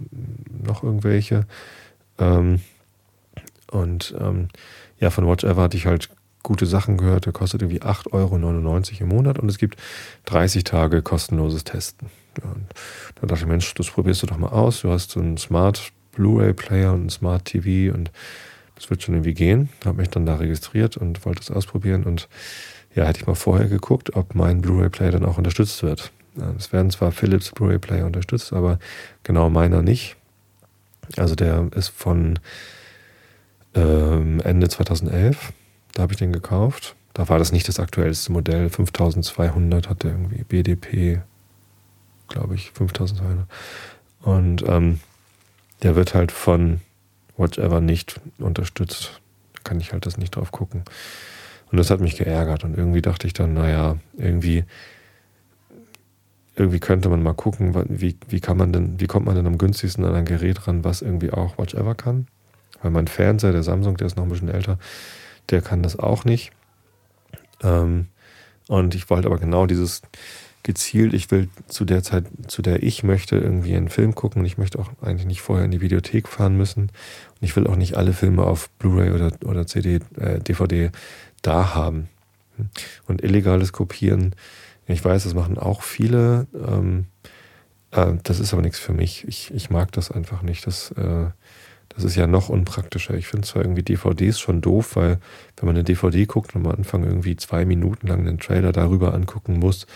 noch 0.66 0.84
irgendwelche. 0.84 1.46
Ähm, 2.20 2.60
und 3.72 4.16
ähm, 4.20 4.50
ja, 5.00 5.10
von 5.10 5.28
Watch 5.28 5.44
Ever 5.44 5.64
hatte 5.64 5.78
ich 5.78 5.86
halt 5.86 6.10
gute 6.44 6.66
Sachen 6.66 6.98
gehört. 6.98 7.26
Der 7.26 7.34
kostet 7.34 7.62
irgendwie 7.62 7.82
8,99 7.82 8.12
Euro 8.14 8.36
im 9.02 9.08
Monat 9.08 9.40
und 9.40 9.50
es 9.50 9.58
gibt 9.58 9.78
30 10.26 10.64
Tage 10.64 11.02
kostenloses 11.02 11.64
Testen. 11.64 12.10
Und 12.44 12.68
da 13.16 13.28
dachte 13.28 13.44
ich, 13.44 13.48
Mensch, 13.48 13.74
das 13.74 13.90
probierst 13.90 14.24
du 14.24 14.28
doch 14.28 14.38
mal 14.38 14.50
aus. 14.50 14.82
Du 14.82 14.92
hast 14.92 15.12
so 15.12 15.20
einen 15.20 15.38
Smart 15.38 15.92
Blu-ray-Player 16.14 16.94
und 16.94 17.02
einen 17.02 17.10
Smart 17.10 17.46
TV 17.46 17.94
und 17.94 18.12
das 18.76 18.90
wird 18.90 19.04
schon 19.04 19.16
irgendwie 19.16 19.34
gehen. 19.34 19.70
Habe 19.84 19.98
mich 19.98 20.10
dann 20.10 20.26
da 20.26 20.36
registriert 20.36 20.98
und 20.98 21.26
wollte 21.26 21.42
es 21.42 21.52
ausprobieren 21.52 22.04
und 22.04 22.28
ja, 22.94 23.06
hätte 23.06 23.20
ich 23.20 23.28
mal 23.28 23.36
vorher 23.36 23.68
geguckt, 23.68 24.16
ob 24.16 24.36
mein 24.36 24.62
Blu-ray-Player 24.62 25.12
dann 25.12 25.26
auch 25.26 25.38
unterstützt 25.38 25.84
wird. 25.84 26.12
Es 26.58 26.72
werden 26.72 26.92
zwar 26.92 27.12
Philips 27.12 27.52
Blu-ray-Player 27.52 28.06
unterstützt, 28.06 28.54
aber 28.54 28.80
genau 29.24 29.50
meiner 29.50 29.82
nicht. 29.82 30.16
Also 31.18 31.36
der 31.36 31.70
ist 31.76 31.90
von 31.90 32.40
ähm, 33.76 34.40
Ende 34.42 34.70
2011. 34.70 35.54
Da 35.94 36.02
habe 36.04 36.14
ich 36.14 36.20
den 36.20 36.34
gekauft. 36.34 36.96
Da 37.14 37.30
war 37.30 37.40
das 37.40 37.52
nicht 37.52 37.68
das 37.68 37.80
aktuellste 37.80 38.32
Modell. 38.32 38.70
5200 38.70 39.90
hat 39.90 40.04
der 40.04 40.12
irgendwie 40.12 40.44
BDP, 40.44 41.22
glaube 42.28 42.56
ich, 42.56 42.72
5200. 42.72 43.48
Und 44.22 44.64
ähm, 44.68 45.00
der 45.84 45.96
wird 45.96 46.14
halt 46.14 46.32
von 46.32 46.82
Whatever 47.38 47.80
nicht 47.80 48.20
unterstützt. 48.40 49.22
Da 49.54 49.62
kann 49.64 49.80
ich 49.80 49.94
halt 49.94 50.06
das 50.06 50.18
nicht 50.18 50.36
drauf 50.36 50.52
gucken. 50.52 50.84
Und 51.72 51.78
das 51.78 51.90
hat 51.90 52.00
mich 52.00 52.18
geärgert. 52.18 52.64
Und 52.64 52.78
irgendwie 52.78 53.02
dachte 53.02 53.28
ich 53.28 53.34
dann, 53.34 53.54
naja, 53.54 53.98
irgendwie, 54.18 54.64
irgendwie 56.56 56.80
könnte 56.80 57.10
man 57.10 57.24
mal 57.24 57.34
gucken, 57.34 57.76
wie, 57.90 58.18
wie 58.28 58.40
kann 58.40 58.58
man 58.58 58.74
denn, 58.74 59.00
wie 59.00 59.08
kommt 59.08 59.26
man 59.26 59.36
denn 59.36 59.48
am 59.48 59.58
günstigsten 59.58 60.06
an 60.06 60.16
ein 60.16 60.26
Gerät 60.26 60.68
ran, 60.68 60.84
was 60.84 61.02
irgendwie 61.02 61.32
auch 61.32 61.58
Watch 61.58 61.76
kann. 61.98 62.28
Weil 62.82 62.92
mein 62.92 63.08
Fernseher, 63.08 63.52
der 63.52 63.64
Samsung, 63.64 63.98
der 63.98 64.08
ist 64.08 64.18
noch 64.18 64.24
ein 64.24 64.30
bisschen 64.30 64.50
älter, 64.50 64.78
der 65.50 65.62
kann 65.62 65.84
das 65.84 65.98
auch 65.98 66.26
nicht. 66.26 66.52
Ähm, 67.64 68.08
und 68.68 68.96
ich 68.96 69.10
wollte 69.10 69.28
aber 69.28 69.38
genau 69.38 69.66
dieses 69.66 70.02
gezielt, 70.66 71.14
ich 71.14 71.30
will 71.30 71.48
zu 71.68 71.86
der 71.86 72.02
Zeit, 72.02 72.26
zu 72.48 72.64
der 72.64 72.82
ich 72.82 73.04
möchte, 73.04 73.38
irgendwie 73.38 73.76
einen 73.76 73.90
Film 73.90 74.16
gucken 74.16 74.42
und 74.42 74.46
ich 74.48 74.58
möchte 74.58 74.80
auch 74.80 74.90
eigentlich 75.00 75.28
nicht 75.28 75.42
vorher 75.42 75.64
in 75.64 75.72
die 75.72 75.82
Videothek 75.82 76.28
fahren 76.28 76.58
müssen. 76.58 76.84
Und 76.84 77.42
ich 77.42 77.56
will 77.56 77.68
auch 77.68 77.76
nicht 77.76 77.96
alle 77.96 78.14
Filme 78.14 78.44
auf 78.44 78.72
Blu-ray 78.72 79.12
oder, 79.12 79.32
oder 79.46 79.68
CD, 79.68 80.00
äh, 80.18 80.40
DVD 80.40 80.90
da 81.44 81.76
haben. 81.76 82.10
Und 83.06 83.24
illegales 83.24 83.74
Kopieren 83.74 84.34
Ich 84.88 85.06
weiß, 85.06 85.24
das 85.24 85.36
machen 85.36 85.60
auch 85.60 85.84
viele. 85.84 86.48
Ähm, 86.56 87.06
äh, 87.92 88.14
das 88.24 88.40
ist 88.40 88.52
aber 88.52 88.64
nichts 88.64 88.80
für 88.80 88.94
mich. 88.94 89.28
Ich, 89.28 89.54
ich 89.54 89.70
mag 89.70 89.92
das 89.92 90.10
einfach 90.10 90.42
nicht. 90.42 90.66
Das, 90.66 90.90
äh, 90.92 91.28
das 91.96 92.04
ist 92.04 92.16
ja 92.16 92.28
noch 92.28 92.50
unpraktischer. 92.50 93.14
Ich 93.16 93.28
finde 93.28 93.48
zwar 93.48 93.64
irgendwie 93.64 93.84
DVDs 93.84 94.40
schon 94.40 94.62
doof, 94.62 94.96
weil 94.96 95.20
wenn 95.58 95.68
man 95.68 95.76
eine 95.76 95.84
DVD 95.84 96.26
guckt 96.26 96.54
und 96.54 96.66
am 96.66 96.72
Anfang 96.72 97.04
irgendwie 97.04 97.38
zwei 97.38 97.66
Minuten 97.66 98.08
lang 98.08 98.20
einen 98.20 98.40
Trailer 98.40 98.74
darüber 98.74 99.14
angucken 99.14 99.60
muss, 99.60 99.88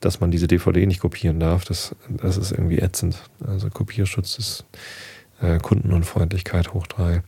dass 0.00 0.20
man 0.20 0.30
diese 0.30 0.48
DVD 0.48 0.84
nicht 0.86 1.00
kopieren 1.00 1.38
darf, 1.38 1.64
das, 1.64 1.94
das 2.08 2.36
ist 2.36 2.50
irgendwie 2.50 2.78
ätzend. 2.78 3.22
Also 3.46 3.70
Kopierschutz 3.70 4.38
ist 4.38 4.64
äh, 5.40 5.58
Kundenunfreundlichkeit 5.58 6.74
hoch 6.74 6.86
drei. 6.88 7.22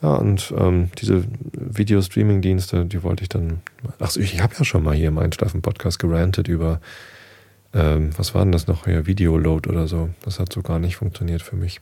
Ja, 0.00 0.14
und 0.14 0.52
ähm, 0.56 0.90
diese 1.00 1.24
Video-Streaming-Dienste, 1.52 2.84
die 2.84 3.02
wollte 3.02 3.22
ich 3.22 3.28
dann. 3.28 3.62
Ach, 3.98 4.14
ich 4.16 4.40
habe 4.40 4.54
ja 4.58 4.64
schon 4.64 4.82
mal 4.82 4.94
hier 4.94 5.08
im 5.08 5.18
Einschlafen-Podcast 5.18 5.98
gerantet 5.98 6.46
über, 6.46 6.80
ähm, 7.72 8.10
was 8.16 8.34
war 8.34 8.42
denn 8.42 8.52
das 8.52 8.66
noch 8.66 8.84
hier, 8.84 9.06
Videoload 9.06 9.68
oder 9.68 9.88
so. 9.88 10.10
Das 10.22 10.38
hat 10.38 10.52
so 10.52 10.62
gar 10.62 10.78
nicht 10.78 10.96
funktioniert 10.96 11.42
für 11.42 11.56
mich. 11.56 11.80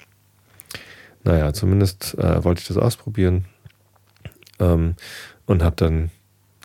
Naja, 1.24 1.52
zumindest 1.52 2.18
äh, 2.18 2.42
wollte 2.44 2.60
ich 2.62 2.68
das 2.68 2.76
ausprobieren 2.76 3.44
ähm, 4.58 4.94
und 5.46 5.62
habe 5.62 5.76
dann 5.76 6.10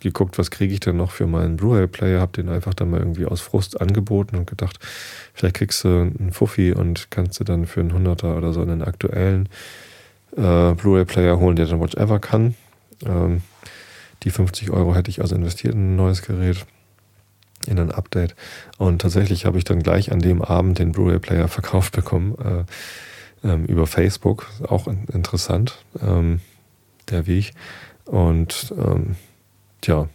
geguckt, 0.01 0.37
was 0.37 0.51
kriege 0.51 0.73
ich 0.73 0.79
denn 0.79 0.97
noch 0.97 1.11
für 1.11 1.27
meinen 1.27 1.57
Blu-ray-Player, 1.57 2.19
habe 2.19 2.31
den 2.33 2.49
einfach 2.49 2.73
dann 2.73 2.91
mal 2.91 2.99
irgendwie 2.99 3.25
aus 3.25 3.41
Frust 3.41 3.81
angeboten 3.81 4.35
und 4.35 4.47
gedacht, 4.47 4.79
vielleicht 5.33 5.55
kriegst 5.55 5.83
du 5.83 5.87
einen 5.87 6.31
Fuffi 6.31 6.73
und 6.73 7.09
kannst 7.09 7.39
du 7.39 7.43
dann 7.43 7.65
für 7.65 7.79
einen 7.79 7.93
Hunderter 7.93 8.37
oder 8.37 8.53
so 8.53 8.61
einen 8.61 8.83
aktuellen 8.83 9.49
äh, 10.35 10.73
Blu-ray-Player 10.73 11.39
holen, 11.39 11.55
der 11.55 11.65
dann 11.65 11.79
whatever 11.79 12.19
kann. 12.19 12.55
Ähm, 13.05 13.41
die 14.23 14.31
50 14.31 14.71
Euro 14.71 14.95
hätte 14.95 15.09
ich 15.09 15.21
also 15.21 15.35
investiert 15.35 15.73
in 15.73 15.93
ein 15.93 15.95
neues 15.95 16.21
Gerät, 16.21 16.65
in 17.65 17.79
ein 17.79 17.91
Update. 17.91 18.35
Und 18.77 19.01
tatsächlich 19.01 19.45
habe 19.45 19.57
ich 19.57 19.63
dann 19.63 19.81
gleich 19.81 20.11
an 20.11 20.19
dem 20.19 20.41
Abend 20.41 20.79
den 20.79 20.91
Blu-ray-Player 20.91 21.47
verkauft 21.47 21.93
bekommen 21.93 22.35
äh, 22.39 22.63
ähm, 23.43 23.65
über 23.65 23.87
Facebook. 23.87 24.47
Auch 24.67 24.87
interessant, 24.87 25.83
ähm, 26.01 26.41
der 27.09 27.27
Weg. 27.27 27.51
Und 28.05 28.73
ähm, 28.77 29.15
tja, 29.81 30.09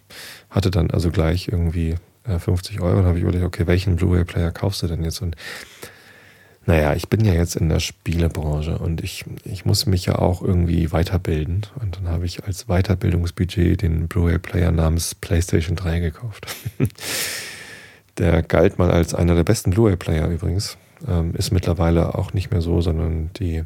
hatte 0.50 0.71
dann 0.71 0.91
also 0.91 1.11
gleich 1.11 1.49
irgendwie 1.49 1.97
äh, 2.25 2.38
50 2.38 2.81
Euro. 2.81 2.97
Dann 2.97 3.07
habe 3.07 3.19
ich 3.19 3.23
überlegt, 3.23 3.45
okay, 3.45 3.67
welchen 3.67 3.97
Blu-ray-Player 3.97 4.50
kaufst 4.50 4.83
du 4.83 4.87
denn 4.87 5.05
jetzt? 5.05 5.23
Und 5.23 5.37
naja, 6.64 6.95
ich 6.95 7.09
bin 7.09 7.25
ja 7.25 7.33
jetzt 7.33 7.57
in 7.57 7.69
der 7.69 7.81
Spielebranche 7.81 8.79
und 8.79 9.02
ich, 9.02 9.25
ich 9.45 9.64
muss 9.64 9.87
mich 9.87 10.07
ja 10.07 10.17
auch 10.17 10.43
irgendwie 10.43 10.93
weiterbilden. 10.93 11.67
Und 11.81 11.97
dann 11.97 12.09
habe 12.09 12.25
ich 12.25 12.45
als 12.45 12.67
Weiterbildungsbudget 12.67 13.83
den 13.83 14.07
Blu-ray-Player 14.07 14.71
namens 14.71 15.14
PlayStation 15.14 15.75
3 15.75 15.99
gekauft. 15.99 16.47
der 18.19 18.43
galt 18.43 18.79
mal 18.79 18.91
als 18.91 19.14
einer 19.14 19.35
der 19.35 19.45
besten 19.45 19.71
Blu-ray-Player 19.71 20.29
übrigens. 20.29 20.76
Ähm, 21.09 21.35
ist 21.35 21.53
mittlerweile 21.53 22.15
auch 22.15 22.33
nicht 22.33 22.51
mehr 22.51 22.61
so, 22.61 22.81
sondern 22.81 23.31
die, 23.35 23.65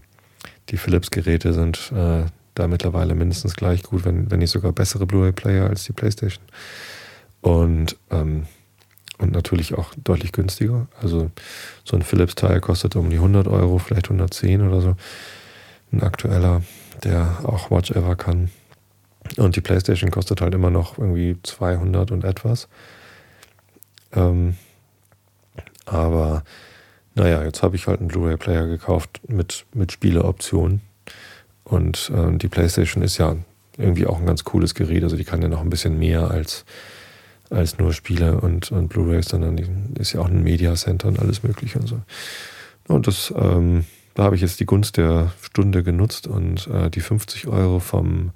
die 0.71 0.77
Philips-Geräte 0.77 1.53
sind 1.53 1.93
äh, 1.93 2.25
da 2.55 2.69
mittlerweile 2.69 3.15
mindestens 3.15 3.55
gleich 3.55 3.83
gut, 3.83 4.05
wenn, 4.05 4.31
wenn 4.31 4.39
nicht 4.39 4.51
sogar 4.51 4.73
bessere 4.73 5.07
Blu-ray-Player 5.07 5.69
als 5.69 5.85
die 5.85 5.93
PlayStation. 5.93 6.45
Und 7.43 7.97
ähm, 8.11 8.47
und 9.19 9.33
natürlich 9.33 9.75
auch 9.75 9.95
deutlich 9.97 10.33
günstiger. 10.33 10.89
Also 11.01 11.31
so 11.85 11.97
ein 11.97 12.03
Philips-Teil 12.03 12.61
kostet 12.61 12.97
um 12.97 13.09
die 13.09 13.17
100 13.17 13.49
Euro, 13.49 13.79
vielleicht 13.79 14.07
110 14.07 14.67
oder 14.67 14.81
so. 14.81 14.97
Ein 15.93 16.03
aktueller, 16.03 16.63
der 17.05 17.39
auch 17.45 17.71
Watch 17.71 17.93
Ever 17.93 18.17
kann. 18.17 18.51
Und 19.37 19.57
die 19.57 19.61
PlayStation 19.61 20.11
kostet 20.11 20.41
halt 20.41 20.55
immer 20.55 20.71
noch 20.71 20.99
irgendwie 20.99 21.37
200 21.43 22.11
und 22.11 22.25
etwas. 22.25 22.69
Ähm, 24.13 24.57
aber 25.87 26.45
naja, 27.17 27.43
jetzt 27.43 27.63
habe 27.63 27.77
ich 27.77 27.87
halt 27.87 28.01
einen 28.01 28.09
Blu-ray-Player 28.09 28.67
gekauft 28.67 29.21
mit, 29.27 29.67
mit 29.75 29.91
Spieleoptionen. 29.91 30.83
Und 31.65 32.13
ähm, 32.15 32.39
die 32.39 32.49
PlayStation 32.49 33.03
ist 33.03 33.19
ja 33.19 33.37
irgendwie 33.77 34.07
auch 34.07 34.21
ein 34.21 34.27
ganz 34.27 34.45
cooles 34.45 34.75
Gerät. 34.75 35.03
Also 35.03 35.17
die 35.17 35.25
kann 35.25 35.43
ja 35.43 35.49
noch 35.49 35.61
ein 35.61 35.71
bisschen 35.71 35.99
mehr 35.99 36.31
als 36.31 36.65
als 37.51 37.79
nur 37.79 37.93
Spiele 37.93 38.41
und, 38.41 38.73
und 38.73 38.89
Blu-rays, 38.89 39.29
sondern 39.29 39.59
ist 39.99 40.13
ja 40.13 40.21
auch 40.21 40.29
ein 40.29 40.43
Media 40.43 40.75
Center 40.75 41.09
und 41.09 41.19
alles 41.19 41.43
Mögliche 41.43 41.79
und 41.79 41.87
so. 41.87 42.01
Und 42.89 43.07
das, 43.07 43.33
ähm, 43.37 43.85
da 44.15 44.25
habe 44.25 44.37
ich 44.37 44.43
jetzt 44.43 44.61
die 44.61 44.67
Gunst 44.67 44.97
der 44.97 45.33
Stunde 45.43 45.83
genutzt 45.83 46.27
und 46.27 46.67
äh, 46.69 46.91
die 46.91 47.01
50 47.01 47.47
Euro 47.49 47.81
vom 47.81 48.31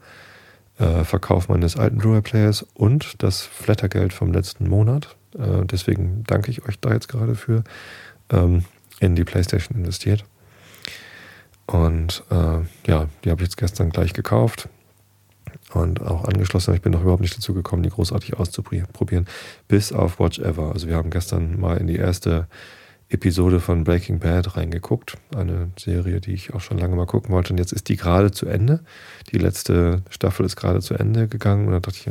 äh, 0.79 1.05
Verkauf 1.05 1.49
meines 1.49 1.77
alten 1.77 1.99
Blu-ray-Players 1.99 2.66
und 2.75 3.23
das 3.23 3.43
Flattergeld 3.43 4.12
vom 4.12 4.33
letzten 4.33 4.69
Monat, 4.69 5.16
äh, 5.38 5.64
deswegen 5.64 6.25
danke 6.27 6.51
ich 6.51 6.66
euch 6.66 6.79
da 6.81 6.93
jetzt 6.93 7.09
gerade 7.09 7.35
für, 7.35 7.64
ähm, 8.31 8.64
in 9.01 9.16
die 9.16 9.25
PlayStation 9.25 9.79
investiert. 9.79 10.25
Und 11.66 12.25
äh, 12.31 12.61
ja, 12.87 13.09
die 13.25 13.31
habe 13.31 13.43
ich 13.43 13.49
jetzt 13.49 13.57
gestern 13.57 13.90
gleich 13.90 14.12
gekauft 14.12 14.69
und 15.73 16.01
auch 16.01 16.25
angeschlossen. 16.25 16.75
Ich 16.75 16.83
bin 16.83 16.93
noch 16.93 17.03
überhaupt 17.03 17.23
nicht 17.23 17.37
dazu 17.37 17.55
gekommen, 17.55 17.83
die 17.83 17.90
großartig 17.90 18.35
auszuprobieren. 18.35 19.27
Bis 19.69 19.93
auf 19.93 20.19
Watch 20.19 20.40
Ever. 20.40 20.73
Also 20.73 20.88
wir 20.88 20.97
haben 20.97 21.11
gestern 21.11 21.61
mal 21.61 21.77
in 21.77 21.87
die 21.87 21.97
erste 21.97 22.49
Episode 23.09 23.61
von 23.61 23.85
Breaking 23.85 24.21
Bad 24.21 24.57
reingeguckt. 24.57 25.16
Eine 25.37 25.71
Serie, 25.79 26.21
die 26.21 26.33
ich 26.33 26.55
auch 26.55 26.61
schon 26.61 26.79
lange 26.79 26.95
mal 26.95 27.07
gucken 27.07 27.35
wollte. 27.35 27.53
Und 27.53 27.59
jetzt 27.59 27.73
ist 27.73 27.88
die 27.88 27.97
gerade 27.97 28.31
zu 28.31 28.47
Ende. 28.47 28.81
Die 29.33 29.38
letzte 29.38 30.03
Staffel 30.11 30.47
ist 30.47 30.57
gerade 30.57 30.81
zu 30.81 30.95
Ende 30.95 31.27
gegangen. 31.29 31.66
Und 31.66 31.73
dann 31.73 31.83
dachte 31.83 31.99
ich, 31.99 32.11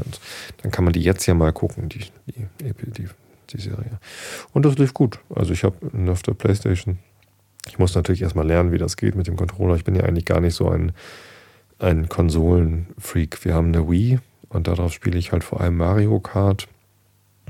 dann 0.62 0.72
kann 0.72 0.84
man 0.84 0.94
die 0.94 1.02
jetzt 1.02 1.26
ja 1.26 1.34
mal 1.34 1.54
gucken, 1.54 1.90
die, 1.90 2.06
die, 2.28 2.74
die, 2.86 3.08
die 3.54 3.62
Serie. 3.62 4.00
Und 4.54 4.66
das 4.66 4.78
lief 4.78 4.94
gut. 4.94 5.20
Also 5.34 5.54
ich 5.54 5.64
habe 5.64 5.78
auf 6.12 6.22
der 6.22 6.34
Playstation, 6.34 7.00
ich 7.68 7.80
muss 7.80 7.96
natürlich 7.96 8.22
erstmal 8.22 8.48
lernen, 8.48 8.72
wie 8.72 8.78
das 8.78 8.98
geht 8.98 9.16
mit 9.16 9.28
dem 9.28 9.36
Controller. 9.36 9.76
Ich 9.76 9.84
bin 9.84 9.96
ja 9.96 10.04
eigentlich 10.04 10.26
gar 10.26 10.40
nicht 10.40 10.56
so 10.56 10.70
ein 10.70 10.94
ein 11.80 12.10
Konsolenfreak. 12.10 13.44
Wir 13.44 13.56
haben 13.56 13.68
eine 13.68 13.90
Wii 13.90 14.20
und 14.50 14.68
darauf 14.68 14.94
spiele 14.94 15.18
ich 15.18 15.32
halt 15.32 15.44
vor 15.44 15.62
allem 15.62 15.78
Mario 15.78 16.20
Kart. 16.20 16.68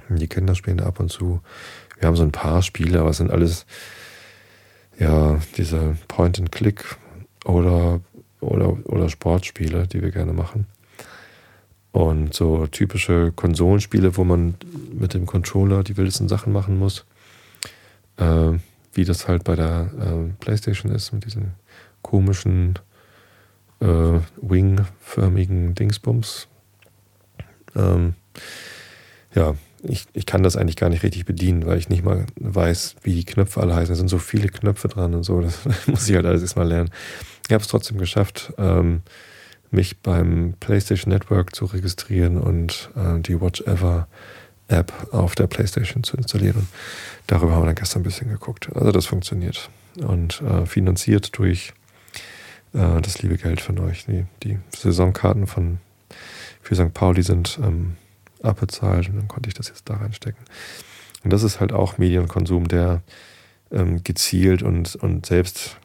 Die 0.07 0.27
Kinder 0.27 0.55
spielen 0.55 0.77
da 0.77 0.85
ab 0.85 0.99
und 0.99 1.11
zu. 1.11 1.41
Wir 1.99 2.07
haben 2.07 2.15
so 2.15 2.23
ein 2.23 2.31
paar 2.31 2.61
Spiele, 2.61 2.99
aber 2.99 3.09
es 3.09 3.17
sind 3.17 3.31
alles 3.31 3.65
ja 4.97 5.39
diese 5.57 5.97
Point-and-Click 6.07 6.97
oder, 7.45 8.01
oder, 8.39 8.77
oder 8.85 9.09
Sportspiele, 9.09 9.87
die 9.87 10.01
wir 10.01 10.11
gerne 10.11 10.33
machen. 10.33 10.67
Und 11.91 12.33
so 12.33 12.67
typische 12.67 13.31
Konsolenspiele, 13.35 14.15
wo 14.15 14.23
man 14.23 14.55
mit 14.93 15.13
dem 15.13 15.25
Controller 15.25 15.83
die 15.83 15.97
wildesten 15.97 16.29
Sachen 16.29 16.53
machen 16.53 16.77
muss. 16.77 17.05
Äh, 18.17 18.59
wie 18.93 19.05
das 19.05 19.27
halt 19.27 19.43
bei 19.43 19.55
der 19.55 19.91
äh, 19.99 20.33
PlayStation 20.39 20.91
ist, 20.91 21.11
mit 21.13 21.25
diesen 21.25 21.53
komischen 22.01 22.77
äh, 23.79 24.19
Wing-förmigen 24.41 25.75
Dingsbums. 25.75 26.47
Ähm, 27.75 28.13
ja, 29.33 29.55
ich, 29.83 30.05
ich 30.13 30.25
kann 30.25 30.43
das 30.43 30.57
eigentlich 30.57 30.75
gar 30.75 30.89
nicht 30.89 31.03
richtig 31.03 31.25
bedienen, 31.25 31.65
weil 31.65 31.77
ich 31.77 31.89
nicht 31.89 32.03
mal 32.03 32.25
weiß, 32.35 32.95
wie 33.03 33.13
die 33.13 33.25
Knöpfe 33.25 33.61
alle 33.61 33.75
heißen. 33.75 33.93
Es 33.93 33.99
sind 33.99 34.09
so 34.09 34.17
viele 34.17 34.49
Knöpfe 34.49 34.87
dran 34.87 35.13
und 35.13 35.23
so, 35.23 35.41
das 35.41 35.59
muss 35.87 36.09
ich 36.09 36.15
halt 36.15 36.25
alles 36.25 36.41
erstmal 36.41 36.67
lernen. 36.67 36.89
Ich 37.47 37.53
habe 37.53 37.61
es 37.61 37.69
trotzdem 37.69 37.97
geschafft, 37.97 38.53
ähm, 38.57 39.01
mich 39.71 39.99
beim 39.99 40.55
PlayStation 40.59 41.13
Network 41.13 41.55
zu 41.55 41.65
registrieren 41.65 42.37
und 42.37 42.89
äh, 42.95 43.19
die 43.19 43.39
Watch 43.39 43.61
Ever 43.61 44.07
App 44.67 44.93
auf 45.11 45.35
der 45.35 45.47
PlayStation 45.47 46.03
zu 46.03 46.15
installieren. 46.17 46.57
Und 46.57 46.67
darüber 47.27 47.53
haben 47.53 47.63
wir 47.63 47.67
dann 47.67 47.75
gestern 47.75 48.01
ein 48.01 48.03
bisschen 48.03 48.29
geguckt. 48.29 48.69
Also 48.75 48.91
das 48.91 49.05
funktioniert. 49.05 49.69
Und 49.97 50.41
äh, 50.41 50.65
finanziert 50.65 51.37
durch 51.37 51.73
äh, 52.73 53.01
das 53.01 53.21
liebe 53.21 53.37
Geld 53.37 53.61
von 53.61 53.79
euch. 53.79 54.05
Die, 54.05 54.25
die 54.43 54.59
Saisonkarten 54.75 55.47
von, 55.47 55.79
für 56.61 56.75
St. 56.75 56.93
Pauli 56.93 57.23
sind 57.23 57.59
ähm, 57.63 57.95
abbezahlt 58.43 59.09
und 59.09 59.17
dann 59.17 59.27
konnte 59.27 59.49
ich 59.49 59.55
das 59.55 59.69
jetzt 59.69 59.89
da 59.89 59.95
reinstecken. 59.95 60.43
Und 61.23 61.33
das 61.33 61.43
ist 61.43 61.59
halt 61.59 61.73
auch 61.73 61.97
Medienkonsum, 61.97 62.67
der 62.67 63.01
ähm, 63.71 64.03
gezielt 64.03 64.63
und, 64.63 64.95
und 64.95 65.25
selbst 65.25 65.77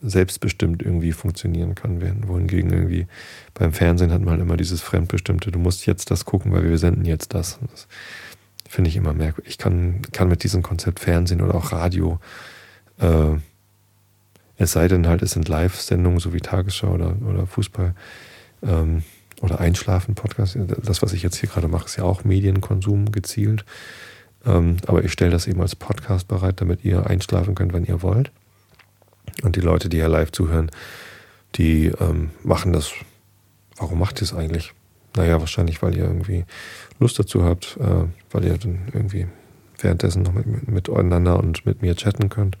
selbstbestimmt 0.00 0.82
irgendwie 0.82 1.12
funktionieren 1.12 1.74
kann. 1.74 2.00
Wohingegen 2.28 2.72
irgendwie 2.72 3.06
beim 3.54 3.72
Fernsehen 3.72 4.12
hat 4.12 4.20
man 4.20 4.34
halt 4.34 4.42
immer 4.42 4.56
dieses 4.56 4.80
Fremdbestimmte, 4.80 5.50
du 5.50 5.58
musst 5.58 5.86
jetzt 5.86 6.10
das 6.10 6.24
gucken, 6.24 6.52
weil 6.52 6.68
wir 6.68 6.78
senden 6.78 7.04
jetzt 7.04 7.34
das. 7.34 7.58
das 7.70 7.88
finde 8.68 8.90
ich 8.90 8.96
immer 8.96 9.14
merkwürdig. 9.14 9.52
Ich 9.52 9.58
kann, 9.58 10.02
kann 10.12 10.28
mit 10.28 10.44
diesem 10.44 10.62
Konzept 10.62 11.00
Fernsehen 11.00 11.40
oder 11.40 11.54
auch 11.54 11.72
Radio 11.72 12.20
äh, 12.98 13.36
es 14.58 14.72
sei 14.72 14.88
denn 14.88 15.06
halt, 15.06 15.22
es 15.22 15.30
sind 15.30 15.48
Live-Sendungen, 15.48 16.18
so 16.18 16.34
wie 16.34 16.40
Tagesschau 16.40 16.90
oder, 16.90 17.16
oder 17.24 17.46
Fußball 17.46 17.94
ähm, 18.64 19.04
oder 19.40 19.60
Einschlafen-Podcast. 19.60 20.58
Das, 20.82 21.00
was 21.00 21.12
ich 21.12 21.22
jetzt 21.22 21.36
hier 21.36 21.48
gerade 21.48 21.68
mache, 21.68 21.86
ist 21.86 21.96
ja 21.96 22.04
auch 22.04 22.24
Medienkonsum 22.24 23.12
gezielt. 23.12 23.64
Ähm, 24.44 24.78
aber 24.86 25.04
ich 25.04 25.12
stelle 25.12 25.30
das 25.30 25.46
eben 25.46 25.60
als 25.60 25.76
Podcast 25.76 26.26
bereit, 26.26 26.60
damit 26.60 26.84
ihr 26.84 27.06
einschlafen 27.06 27.54
könnt, 27.54 27.72
wenn 27.72 27.84
ihr 27.84 28.02
wollt. 28.02 28.32
Und 29.42 29.56
die 29.56 29.60
Leute, 29.60 29.88
die 29.88 29.98
ja 29.98 30.06
live 30.06 30.32
zuhören, 30.32 30.70
die 31.54 31.86
ähm, 32.00 32.30
machen 32.42 32.72
das. 32.72 32.92
Warum 33.76 33.98
macht 33.98 34.20
ihr 34.20 34.24
es 34.24 34.34
eigentlich? 34.34 34.74
naja, 35.18 35.40
wahrscheinlich, 35.40 35.82
weil 35.82 35.96
ihr 35.96 36.04
irgendwie 36.04 36.44
Lust 36.98 37.18
dazu 37.18 37.44
habt, 37.44 37.76
äh, 37.80 38.04
weil 38.30 38.44
ihr 38.44 38.56
dann 38.56 38.88
irgendwie 38.92 39.26
währenddessen 39.78 40.22
noch 40.22 40.32
mit, 40.32 40.68
miteinander 40.68 41.38
und 41.38 41.66
mit 41.66 41.82
mir 41.82 41.94
chatten 41.96 42.28
könnt. 42.28 42.56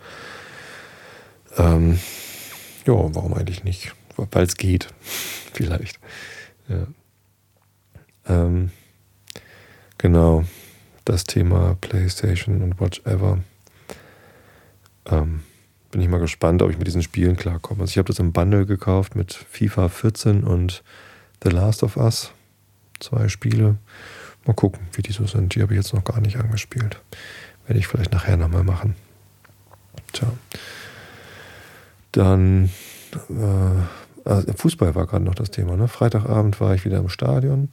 Ähm, 1.56 1.98
ja, 2.86 2.94
warum 2.94 3.34
eigentlich 3.34 3.64
nicht? 3.64 3.92
Weil 4.16 4.44
es 4.44 4.56
geht, 4.56 4.88
vielleicht. 5.52 5.98
Ja. 6.68 6.86
Ähm, 8.26 8.70
genau, 9.96 10.44
das 11.04 11.24
Thema 11.24 11.76
PlayStation 11.80 12.62
und 12.62 12.80
Watch 12.80 13.00
Ever. 13.04 13.38
Ähm, 15.06 15.42
bin 15.90 16.00
ich 16.00 16.08
mal 16.08 16.20
gespannt, 16.20 16.62
ob 16.62 16.70
ich 16.70 16.78
mit 16.78 16.86
diesen 16.86 17.02
Spielen 17.02 17.36
klarkomme. 17.36 17.82
Also 17.82 17.92
ich 17.92 17.98
habe 17.98 18.08
das 18.08 18.18
im 18.18 18.32
Bundle 18.32 18.66
gekauft 18.66 19.16
mit 19.16 19.32
FIFA 19.32 19.88
14 19.88 20.44
und 20.44 20.82
The 21.42 21.50
Last 21.50 21.82
of 21.82 21.96
Us. 21.96 22.32
Zwei 23.00 23.28
Spiele. 23.28 23.76
Mal 24.44 24.54
gucken, 24.54 24.80
wie 24.92 25.02
die 25.02 25.12
so 25.12 25.26
sind. 25.26 25.54
Die 25.54 25.62
habe 25.62 25.74
ich 25.74 25.78
jetzt 25.78 25.94
noch 25.94 26.04
gar 26.04 26.20
nicht 26.20 26.36
angespielt. 26.36 27.00
Werde 27.66 27.78
ich 27.78 27.86
vielleicht 27.86 28.12
nachher 28.12 28.36
nochmal 28.36 28.64
machen. 28.64 28.96
Tja. 30.12 30.32
Dann 32.12 32.70
äh, 33.30 34.28
also 34.28 34.52
Fußball 34.52 34.94
war 34.94 35.06
gerade 35.06 35.24
noch 35.24 35.34
das 35.34 35.50
Thema. 35.50 35.76
Ne? 35.76 35.88
Freitagabend 35.88 36.60
war 36.60 36.74
ich 36.74 36.84
wieder 36.84 36.98
im 36.98 37.08
Stadion 37.08 37.68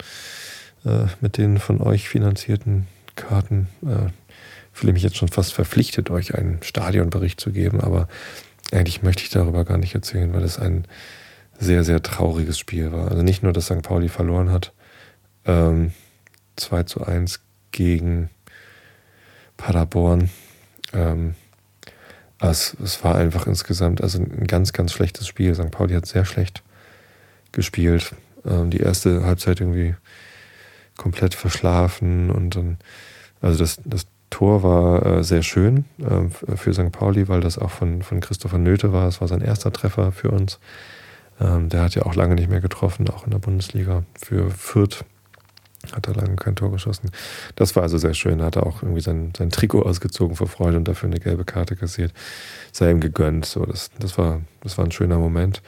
äh, 0.85 1.05
mit 1.21 1.37
den 1.37 1.57
von 1.59 1.81
euch 1.81 2.07
finanzierten 2.07 2.87
Karten. 3.15 3.67
Äh, 3.83 4.11
fühle 4.75 4.91
mich 4.91 5.03
jetzt 5.03 5.15
schon 5.15 5.29
fast 5.29 5.53
verpflichtet, 5.53 6.09
euch 6.09 6.35
einen 6.35 6.61
Stadionbericht 6.61 7.39
zu 7.39 7.51
geben, 7.51 7.79
aber 7.79 8.09
eigentlich 8.73 9.03
möchte 9.03 9.23
ich 9.23 9.29
darüber 9.29 9.63
gar 9.63 9.77
nicht 9.77 9.95
erzählen, 9.95 10.33
weil 10.33 10.43
es 10.43 10.59
ein 10.59 10.85
sehr, 11.57 11.85
sehr 11.85 12.03
trauriges 12.03 12.59
Spiel 12.59 12.91
war. 12.91 13.09
Also 13.09 13.23
nicht 13.23 13.41
nur, 13.41 13.53
dass 13.53 13.67
St. 13.67 13.81
Pauli 13.81 14.09
verloren 14.09 14.51
hat, 14.51 14.73
ähm, 15.45 15.93
2 16.57 16.83
zu 16.83 17.05
1 17.05 17.39
gegen 17.71 18.29
Paderborn. 19.55 20.29
Ähm, 20.91 21.35
es, 22.41 22.75
es 22.83 23.01
war 23.01 23.15
einfach 23.15 23.47
insgesamt 23.47 24.01
also 24.01 24.19
ein 24.19 24.45
ganz, 24.45 24.73
ganz 24.73 24.91
schlechtes 24.91 25.25
Spiel. 25.25 25.55
St. 25.55 25.71
Pauli 25.71 25.93
hat 25.93 26.05
sehr 26.05 26.25
schlecht 26.25 26.63
gespielt. 27.53 28.13
Ähm, 28.45 28.71
die 28.71 28.81
erste 28.81 29.23
Halbzeit 29.23 29.61
irgendwie 29.61 29.95
komplett 30.97 31.33
verschlafen 31.33 32.29
und 32.29 32.57
dann, 32.57 32.77
also 33.39 33.57
das, 33.57 33.79
das 33.85 34.05
Tor 34.29 34.63
war 34.63 35.05
äh, 35.05 35.23
sehr 35.23 35.43
schön 35.43 35.85
äh, 35.99 36.55
für 36.55 36.73
St. 36.73 36.91
Pauli, 36.91 37.27
weil 37.27 37.41
das 37.41 37.57
auch 37.57 37.71
von, 37.71 38.01
von 38.01 38.19
Christopher 38.19 38.57
Nöte 38.57 38.91
war. 38.91 39.07
Es 39.07 39.21
war 39.21 39.27
sein 39.27 39.41
erster 39.41 39.71
Treffer 39.71 40.11
für 40.11 40.31
uns. 40.31 40.59
Ähm, 41.39 41.69
der 41.69 41.83
hat 41.83 41.95
ja 41.95 42.03
auch 42.03 42.15
lange 42.15 42.35
nicht 42.35 42.49
mehr 42.49 42.61
getroffen, 42.61 43.09
auch 43.09 43.25
in 43.25 43.31
der 43.31 43.39
Bundesliga. 43.39 44.03
Für 44.19 44.49
Fürth 44.49 45.05
hat 45.93 46.07
er 46.07 46.15
lange 46.15 46.35
kein 46.35 46.55
Tor 46.55 46.71
geschossen. 46.71 47.11
Das 47.55 47.75
war 47.75 47.83
also 47.83 47.97
sehr 47.97 48.13
schön. 48.13 48.39
Da 48.39 48.45
hat 48.45 48.55
er 48.55 48.65
auch 48.65 48.81
irgendwie 48.81 49.01
sein, 49.01 49.33
sein 49.37 49.49
Trikot 49.49 49.83
ausgezogen 49.83 50.35
vor 50.35 50.47
Freude 50.47 50.77
und 50.77 50.87
dafür 50.87 51.09
eine 51.09 51.19
gelbe 51.19 51.45
Karte 51.45 51.75
kassiert. 51.75 52.13
Sei 52.71 52.89
ihm 52.89 53.01
gegönnt. 53.01 53.45
So, 53.45 53.65
das, 53.65 53.91
das, 53.99 54.17
war, 54.17 54.41
das 54.61 54.77
war 54.77 54.85
ein 54.85 54.91
schöner 54.91 55.19
Moment. 55.19 55.61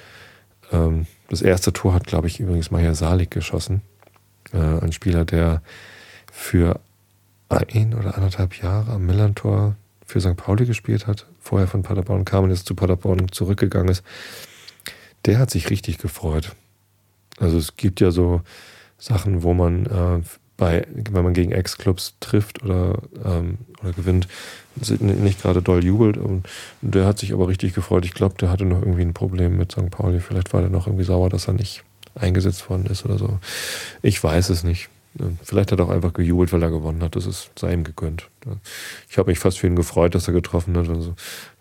Ähm, 0.72 1.06
das 1.30 1.42
erste 1.42 1.74
Tor 1.74 1.94
hat, 1.94 2.08
glaube 2.08 2.28
ich, 2.28 2.40
übrigens 2.40 2.72
Maja 2.72 2.94
Salik 2.94 3.32
geschossen. 3.32 3.82
Äh, 4.54 4.58
ein 4.58 4.92
Spieler, 4.92 5.26
der 5.26 5.62
für 6.32 6.80
ein 7.50 7.94
oder 7.94 8.16
anderthalb 8.16 8.62
Jahre 8.62 8.92
am 8.92 9.06
Millantor 9.06 9.76
für 10.06 10.22
St. 10.22 10.36
Pauli 10.36 10.66
gespielt 10.66 11.08
hat, 11.08 11.26
vorher 11.40 11.68
von 11.68 11.84
Paderborn 11.84 12.26
kam 12.26 12.46
und 12.46 12.50
jetzt 12.50 12.66
zu 12.66 12.76
Paderborn 12.76 13.32
zurückgegangen 13.32 13.90
ist, 13.90 14.04
der 15.26 15.40
hat 15.40 15.50
sich 15.50 15.70
richtig 15.70 15.98
gefreut. 15.98 16.56
Also 17.40 17.58
es 17.58 17.76
gibt 17.76 18.00
ja 18.00 18.12
so 18.12 18.42
Sachen, 18.98 19.44
wo 19.44 19.54
man 19.54 19.86
äh, 19.86 20.22
bei, 20.58 20.88
wenn 20.92 21.24
man 21.24 21.34
gegen 21.34 21.52
Ex-Clubs 21.52 22.16
trifft 22.20 22.64
oder, 22.64 22.98
ähm, 23.24 23.60
oder 23.82 23.94
gewinnt, 23.94 24.28
nicht 25.00 25.42
gerade 25.42 25.62
doll 25.62 25.84
jubelt. 25.84 26.18
Und 26.18 26.48
der 26.82 27.06
hat 27.06 27.20
sich 27.20 27.32
aber 27.32 27.48
richtig 27.48 27.74
gefreut. 27.74 28.06
Ich 28.06 28.14
glaube, 28.14 28.36
der 28.40 28.50
hatte 28.50 28.66
noch 28.66 28.82
irgendwie 28.82 29.04
ein 29.04 29.14
Problem 29.14 29.58
mit 29.58 29.72
St. 29.72 29.92
Pauli. 29.92 30.20
Vielleicht 30.20 30.54
war 30.54 30.62
der 30.62 30.72
noch 30.72 30.88
irgendwie 30.88 31.06
sauer, 31.06 31.30
dass 31.30 31.48
er 31.48 31.54
nicht 31.54 31.84
eingesetzt 32.16 32.70
worden 32.70 32.88
ist 32.88 33.06
oder 33.06 33.20
so. 33.20 33.40
Ich 34.02 34.22
weiß 34.24 34.50
es 34.50 34.64
nicht. 34.64 34.90
Vielleicht 35.44 35.72
hat 35.72 35.80
er 35.80 35.86
auch 35.86 35.90
einfach 35.90 36.14
gejubelt, 36.14 36.54
weil 36.54 36.62
er 36.62 36.70
gewonnen 36.70 37.02
hat. 37.02 37.16
Das 37.16 37.26
ist 37.26 37.50
ihm 37.64 37.84
gegönnt. 37.84 38.30
Ich 39.10 39.18
habe 39.18 39.32
mich 39.32 39.40
fast 39.40 39.60
für 39.60 39.68
ihn 39.68 39.76
gefreut, 39.76 40.14
dass 40.14 40.28
er 40.28 40.34
getroffen 40.34 40.78
hat. 40.78 40.90
Also 40.90 41.16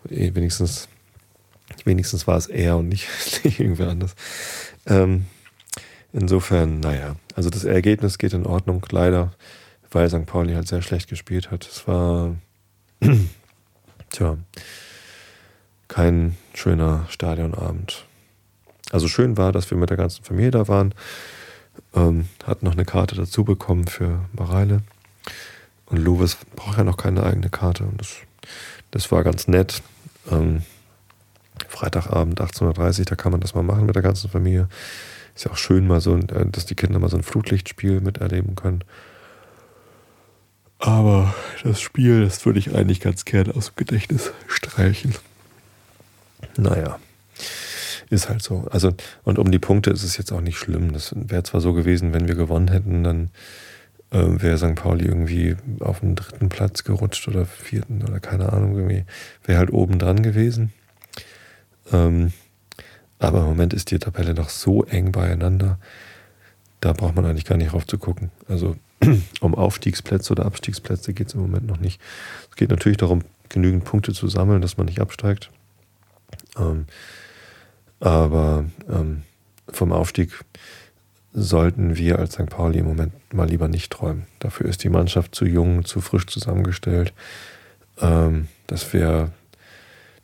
eh, 0.09 0.33
wenigstens, 0.35 0.87
wenigstens 1.83 2.27
war 2.27 2.37
es 2.37 2.47
er 2.47 2.77
und 2.77 2.89
nicht, 2.89 3.07
nicht 3.43 3.59
irgendwer 3.59 3.89
anders. 3.89 4.15
Ähm, 4.85 5.25
insofern, 6.13 6.79
naja, 6.79 7.15
also 7.35 7.49
das 7.49 7.63
Ergebnis 7.63 8.17
geht 8.17 8.33
in 8.33 8.45
Ordnung, 8.45 8.85
leider, 8.91 9.33
weil 9.91 10.09
St. 10.09 10.25
Pauli 10.25 10.53
halt 10.53 10.67
sehr 10.67 10.81
schlecht 10.81 11.09
gespielt 11.09 11.49
hat. 11.49 11.67
Es 11.67 11.87
war, 11.87 12.35
tja, 14.11 14.37
kein 15.87 16.35
schöner 16.53 17.05
Stadionabend. 17.09 18.05
Also 18.91 19.07
schön 19.07 19.37
war, 19.37 19.51
dass 19.51 19.69
wir 19.69 19.77
mit 19.77 19.89
der 19.89 19.97
ganzen 19.97 20.23
Familie 20.23 20.51
da 20.51 20.67
waren. 20.67 20.93
Ähm, 21.97 22.27
hat 22.45 22.61
noch 22.61 22.73
eine 22.73 22.85
Karte 22.85 23.15
dazu 23.15 23.43
bekommen 23.43 23.87
für 23.87 24.21
Mareile. 24.33 24.81
Und 25.87 25.97
Louis 25.97 26.37
braucht 26.55 26.77
ja 26.77 26.83
noch 26.83 26.97
keine 26.97 27.23
eigene 27.23 27.49
Karte. 27.49 27.85
Und 27.85 27.99
das, 27.99 28.17
das 28.91 29.11
war 29.11 29.23
ganz 29.23 29.47
nett. 29.47 29.81
Ähm, 30.29 30.61
Freitagabend 31.67 32.39
18.30 32.39 32.99
Uhr, 32.99 33.05
da 33.05 33.15
kann 33.15 33.31
man 33.31 33.41
das 33.41 33.55
mal 33.55 33.63
machen 33.63 33.87
mit 33.87 33.95
der 33.95 34.03
ganzen 34.03 34.29
Familie. 34.29 34.69
Ist 35.33 35.45
ja 35.45 35.51
auch 35.51 35.57
schön, 35.57 35.87
mal 35.87 35.99
so, 35.99 36.15
äh, 36.15 36.45
dass 36.51 36.67
die 36.67 36.75
Kinder 36.75 36.99
mal 36.99 37.09
so 37.09 37.17
ein 37.17 37.23
Flutlichtspiel 37.23 37.99
miterleben 37.99 38.55
können. 38.55 38.83
Aber 40.77 41.33
das 41.63 41.81
Spiel, 41.81 42.23
das 42.23 42.45
würde 42.45 42.59
ich 42.59 42.75
eigentlich 42.75 42.99
ganz 42.99 43.25
gerne 43.25 43.55
aus 43.55 43.67
dem 43.67 43.77
Gedächtnis 43.77 44.31
streichen. 44.47 45.15
Naja 46.57 46.99
ist 48.09 48.29
halt 48.29 48.41
so. 48.41 48.67
Also, 48.71 48.93
und 49.23 49.39
um 49.39 49.51
die 49.51 49.59
Punkte 49.59 49.89
ist 49.91 50.03
es 50.03 50.17
jetzt 50.17 50.31
auch 50.31 50.41
nicht 50.41 50.57
schlimm. 50.57 50.93
Das 50.93 51.13
wäre 51.15 51.43
zwar 51.43 51.61
so 51.61 51.73
gewesen, 51.73 52.13
wenn 52.13 52.27
wir 52.27 52.35
gewonnen 52.35 52.69
hätten, 52.69 53.03
dann 53.03 53.29
äh, 54.11 54.41
wäre 54.41 54.57
St. 54.57 54.75
Pauli 54.75 55.05
irgendwie 55.05 55.55
auf 55.79 55.99
den 55.99 56.15
dritten 56.15 56.49
Platz 56.49 56.83
gerutscht 56.83 57.27
oder 57.27 57.45
vierten 57.45 58.03
oder 58.03 58.19
keine 58.19 58.53
Ahnung, 58.53 58.75
irgendwie 58.75 59.05
wäre 59.43 59.59
halt 59.59 59.71
oben 59.71 59.99
dran 59.99 60.21
gewesen. 60.21 60.71
Ähm, 61.91 62.31
aber 63.19 63.39
im 63.39 63.45
Moment 63.45 63.73
ist 63.73 63.91
die 63.91 63.99
Tabelle 63.99 64.33
noch 64.33 64.49
so 64.49 64.83
eng 64.83 65.11
beieinander, 65.11 65.79
da 66.79 66.93
braucht 66.93 67.15
man 67.15 67.25
eigentlich 67.25 67.45
gar 67.45 67.57
nicht 67.57 67.73
rauf 67.73 67.87
zu 67.87 67.97
gucken. 67.97 68.31
Also 68.47 68.75
um 69.41 69.55
Aufstiegsplätze 69.55 70.31
oder 70.31 70.45
Abstiegsplätze 70.45 71.13
geht 71.13 71.27
es 71.27 71.33
im 71.33 71.41
Moment 71.41 71.65
noch 71.65 71.79
nicht. 71.79 71.99
Es 72.49 72.55
geht 72.55 72.69
natürlich 72.69 72.97
darum, 72.97 73.23
genügend 73.49 73.85
Punkte 73.85 74.13
zu 74.13 74.27
sammeln, 74.27 74.61
dass 74.61 74.77
man 74.77 74.85
nicht 74.85 75.01
absteigt. 75.01 75.49
Ähm, 76.57 76.85
aber 77.99 78.65
ähm, 78.89 79.23
vom 79.69 79.91
Aufstieg 79.91 80.31
sollten 81.33 81.97
wir 81.97 82.19
als 82.19 82.33
St. 82.33 82.47
Pauli 82.47 82.79
im 82.79 82.85
Moment 82.85 83.13
mal 83.33 83.47
lieber 83.47 83.67
nicht 83.67 83.91
träumen. 83.91 84.25
Dafür 84.39 84.67
ist 84.67 84.83
die 84.83 84.89
Mannschaft 84.89 85.35
zu 85.35 85.45
jung, 85.45 85.85
zu 85.85 86.01
frisch 86.01 86.25
zusammengestellt. 86.27 87.13
Ähm, 87.99 88.47
das 88.67 88.93
wäre 88.93 89.31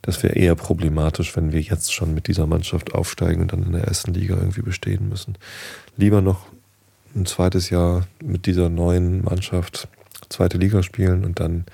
das 0.03 0.21
wär 0.21 0.36
eher 0.36 0.55
problematisch, 0.55 1.36
wenn 1.38 1.53
wir 1.53 1.62
jetzt 1.62 1.93
schon 1.93 2.13
mit 2.13 2.27
dieser 2.27 2.45
Mannschaft 2.45 2.93
aufsteigen 2.93 3.41
und 3.41 3.53
dann 3.53 3.63
in 3.63 3.71
der 3.71 3.86
ersten 3.86 4.13
Liga 4.13 4.36
irgendwie 4.36 4.62
bestehen 4.62 5.07
müssen. 5.07 5.38
Lieber 5.95 6.21
noch 6.21 6.47
ein 7.15 7.25
zweites 7.25 7.69
Jahr 7.69 8.05
mit 8.21 8.45
dieser 8.45 8.67
neuen 8.67 9.23
Mannschaft 9.23 9.88
zweite 10.27 10.57
Liga 10.57 10.83
spielen 10.83 11.23
und 11.23 11.39
dann 11.39 11.65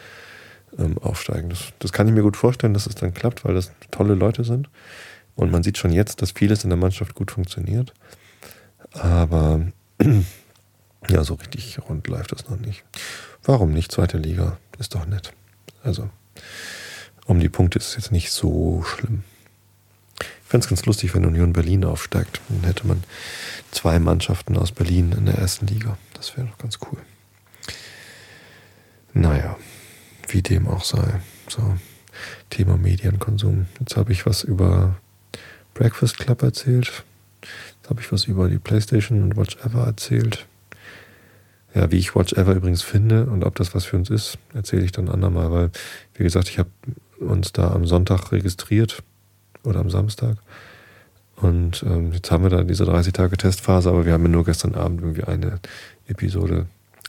ähm, 0.77 0.99
aufsteigen. 0.99 1.49
Das, 1.49 1.73
das 1.79 1.91
kann 1.91 2.07
ich 2.07 2.13
mir 2.13 2.21
gut 2.21 2.38
vorstellen, 2.38 2.75
dass 2.75 2.85
es 2.85 2.93
dann 2.93 3.15
klappt, 3.15 3.45
weil 3.45 3.55
das 3.55 3.71
tolle 3.89 4.13
Leute 4.13 4.43
sind. 4.43 4.69
Und 5.39 5.52
man 5.52 5.63
sieht 5.63 5.78
schon 5.78 5.93
jetzt, 5.93 6.21
dass 6.21 6.32
vieles 6.32 6.65
in 6.65 6.69
der 6.69 6.78
Mannschaft 6.78 7.15
gut 7.15 7.32
funktioniert. 7.32 7.93
Aber 8.91 9.62
ja, 11.08 11.23
so 11.23 11.36
richtig 11.36 11.80
rund 11.88 12.06
läuft 12.08 12.34
das 12.34 12.49
noch 12.49 12.60
nicht. 12.60 12.84
Warum 13.43 13.71
nicht? 13.71 13.89
Zweite 13.89 14.17
Liga 14.17 14.58
ist 14.80 14.95
doch 14.95 15.06
nett. 15.06 15.32
Also, 15.82 16.10
um 17.25 17.39
die 17.39 17.47
Punkte 17.47 17.80
ist 17.80 17.88
es 17.88 17.95
jetzt 17.95 18.12
nicht 18.12 18.32
so 18.32 18.84
schlimm. 18.84 19.23
Ich 20.19 20.49
fände 20.49 20.65
es 20.65 20.69
ganz 20.69 20.86
lustig, 20.86 21.15
wenn 21.15 21.25
Union 21.25 21.54
Berlin 21.54 21.86
aufsteigt. 21.86 22.41
Dann 22.49 22.65
hätte 22.65 22.86
man 22.86 23.02
zwei 23.71 23.97
Mannschaften 23.97 24.58
aus 24.58 24.73
Berlin 24.73 25.13
in 25.13 25.25
der 25.25 25.36
ersten 25.36 25.67
Liga. 25.67 25.97
Das 26.15 26.36
wäre 26.36 26.47
doch 26.47 26.58
ganz 26.58 26.80
cool. 26.91 26.99
Naja, 29.13 29.56
wie 30.28 30.41
dem 30.41 30.67
auch 30.67 30.84
sei. 30.84 31.21
So, 31.47 31.78
Thema 32.49 32.75
Medienkonsum. 32.75 33.67
Jetzt 33.80 33.95
habe 33.95 34.12
ich 34.12 34.25
was 34.25 34.43
über 34.43 34.97
Breakfast 35.73 36.17
Club 36.17 36.43
erzählt. 36.43 37.03
Jetzt 37.41 37.89
habe 37.89 38.01
ich 38.01 38.12
was 38.12 38.25
über 38.25 38.49
die 38.49 38.60
PlayStation 38.60 39.23
und 39.23 39.38
Watch 39.38 39.58
Ever 39.63 39.86
erzählt. 39.86 40.45
Ja, 41.73 41.91
wie 41.91 41.97
ich 41.97 42.15
Watch 42.15 42.34
Ever 42.34 42.53
übrigens 42.53 42.82
finde 42.82 43.25
und 43.25 43.43
ob 43.43 43.55
das 43.55 43.75
was 43.75 43.86
für 43.86 43.97
uns 43.97 44.10
ist, 44.10 44.38
erzähle 44.53 44.84
ich 44.84 44.91
dann 44.91 45.10
andermal, 45.10 45.51
weil, 45.51 45.71
wie 46.15 46.23
gesagt, 46.23 46.49
ich 46.49 46.58
habe 46.60 46.69
uns 47.19 47.51
da 47.51 47.71
am 47.71 47.86
Sonntag 47.86 48.32
registriert 48.32 49.03
oder 49.63 49.79
am 49.79 49.89
Samstag. 49.89 50.38
Und 51.36 51.84
ähm, 51.84 52.12
jetzt 52.12 52.32
haben 52.32 52.43
wir 52.43 52.49
da 52.49 52.63
diese 52.63 52.86
30 52.86 53.13
Tage 53.13 53.38
Testphase, 53.38 53.89
aber 53.89 54.05
wir 54.05 54.13
haben 54.13 54.23
ja 54.23 54.29
nur 54.29 54.45
gestern 54.45 54.75
Abend 54.75 55.01
irgendwie 55.01 55.23
eine 55.23 55.60
Episode 56.08 56.65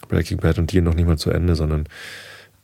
Breaking 0.08 0.38
Bad 0.38 0.58
und 0.58 0.72
die 0.72 0.80
noch 0.80 0.94
nicht 0.94 1.06
mal 1.06 1.18
zu 1.18 1.30
Ende, 1.30 1.56
sondern 1.56 1.86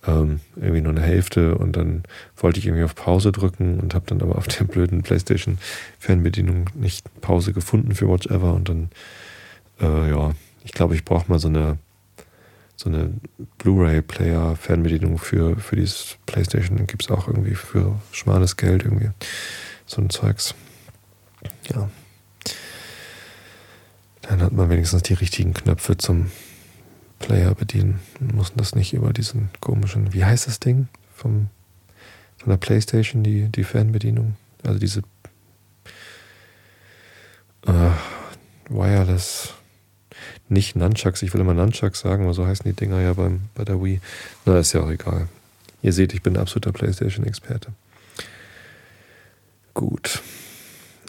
ähm, 0.07 0.41
irgendwie 0.57 0.81
nur 0.81 0.93
eine 0.93 1.03
Hälfte 1.03 1.57
und 1.57 1.77
dann 1.77 2.05
wollte 2.37 2.59
ich 2.59 2.67
irgendwie 2.67 2.85
auf 2.85 2.95
Pause 2.95 3.33
drücken 3.33 3.81
und 3.81 3.95
habe 3.95 4.07
dann 4.07 4.23
aber 4.23 4.37
auf 4.37 4.49
der 4.49 4.65
blöden 4.65 5.03
PlayStation 5.03 5.59
Fernbedienung 5.99 6.71
nicht 6.75 7.07
Pause 7.21 7.53
gefunden 7.53 7.95
für 7.95 8.09
Watch 8.09 8.27
Ever 8.27 8.55
und 8.55 8.69
dann 8.69 8.91
äh, 9.81 10.11
ja, 10.11 10.33
ich 10.65 10.73
glaube, 10.73 10.95
ich 10.95 11.05
brauche 11.05 11.31
mal 11.31 11.39
so 11.39 11.49
eine 11.49 11.79
so 12.79 12.91
eine 12.91 13.11
Blu-ray-Player 13.59 14.55
Fernbedienung 14.57 15.19
für 15.19 15.57
für 15.57 15.77
dieses 15.77 16.19
PlayStation 16.27 16.87
gibt 16.87 17.05
es 17.05 17.11
auch 17.11 17.27
irgendwie 17.27 17.55
für 17.55 17.99
schmales 18.13 18.57
Geld 18.57 18.85
irgendwie 18.85 19.11
so 19.87 20.03
ein 20.03 20.11
Zeugs. 20.11 20.55
Ja. 21.73 21.89
Dann 24.23 24.43
hat 24.43 24.53
man 24.53 24.69
wenigstens 24.69 25.03
die 25.03 25.15
richtigen 25.15 25.55
Knöpfe 25.55 25.97
zum 25.97 26.31
Player 27.19 27.55
bedienen. 27.55 28.01
Man 28.21 28.37
muss 28.37 28.53
das 28.55 28.75
nicht 28.75 28.93
über 28.93 29.13
diesen 29.13 29.51
komischen, 29.61 30.13
wie 30.13 30.25
heißt 30.25 30.47
das 30.47 30.61
Ding? 30.61 30.89
Vom, 31.15 31.49
von 32.39 32.51
der 32.51 32.59
Playstation, 32.59 33.23
die, 33.23 33.49
die 33.49 33.65
Fernbedienung. 33.65 34.37
Also 34.63 34.79
diese 34.79 35.03
äh, 37.67 37.91
Wireless, 38.69 39.55
nicht 40.49 40.77
Nunchucks, 40.77 41.23
ich 41.23 41.33
will 41.33 41.41
immer 41.41 41.55
Nunchucks 41.55 42.01
sagen, 42.01 42.25
aber 42.25 42.35
so 42.35 42.47
heißen 42.47 42.65
die 42.65 42.77
Dinger 42.77 43.01
ja 43.01 43.13
beim, 43.15 43.43
bei 43.55 43.65
der 43.65 43.83
Wii. 43.83 44.01
Na, 44.45 44.59
ist 44.59 44.73
ja 44.73 44.83
auch 44.83 44.91
egal. 44.91 45.29
Ihr 45.83 45.93
seht, 45.93 46.15
ich 46.15 46.23
bin 46.23 46.37
absoluter 46.37 46.73
Playstation-Experte. 46.73 47.73
Gut. 49.75 50.23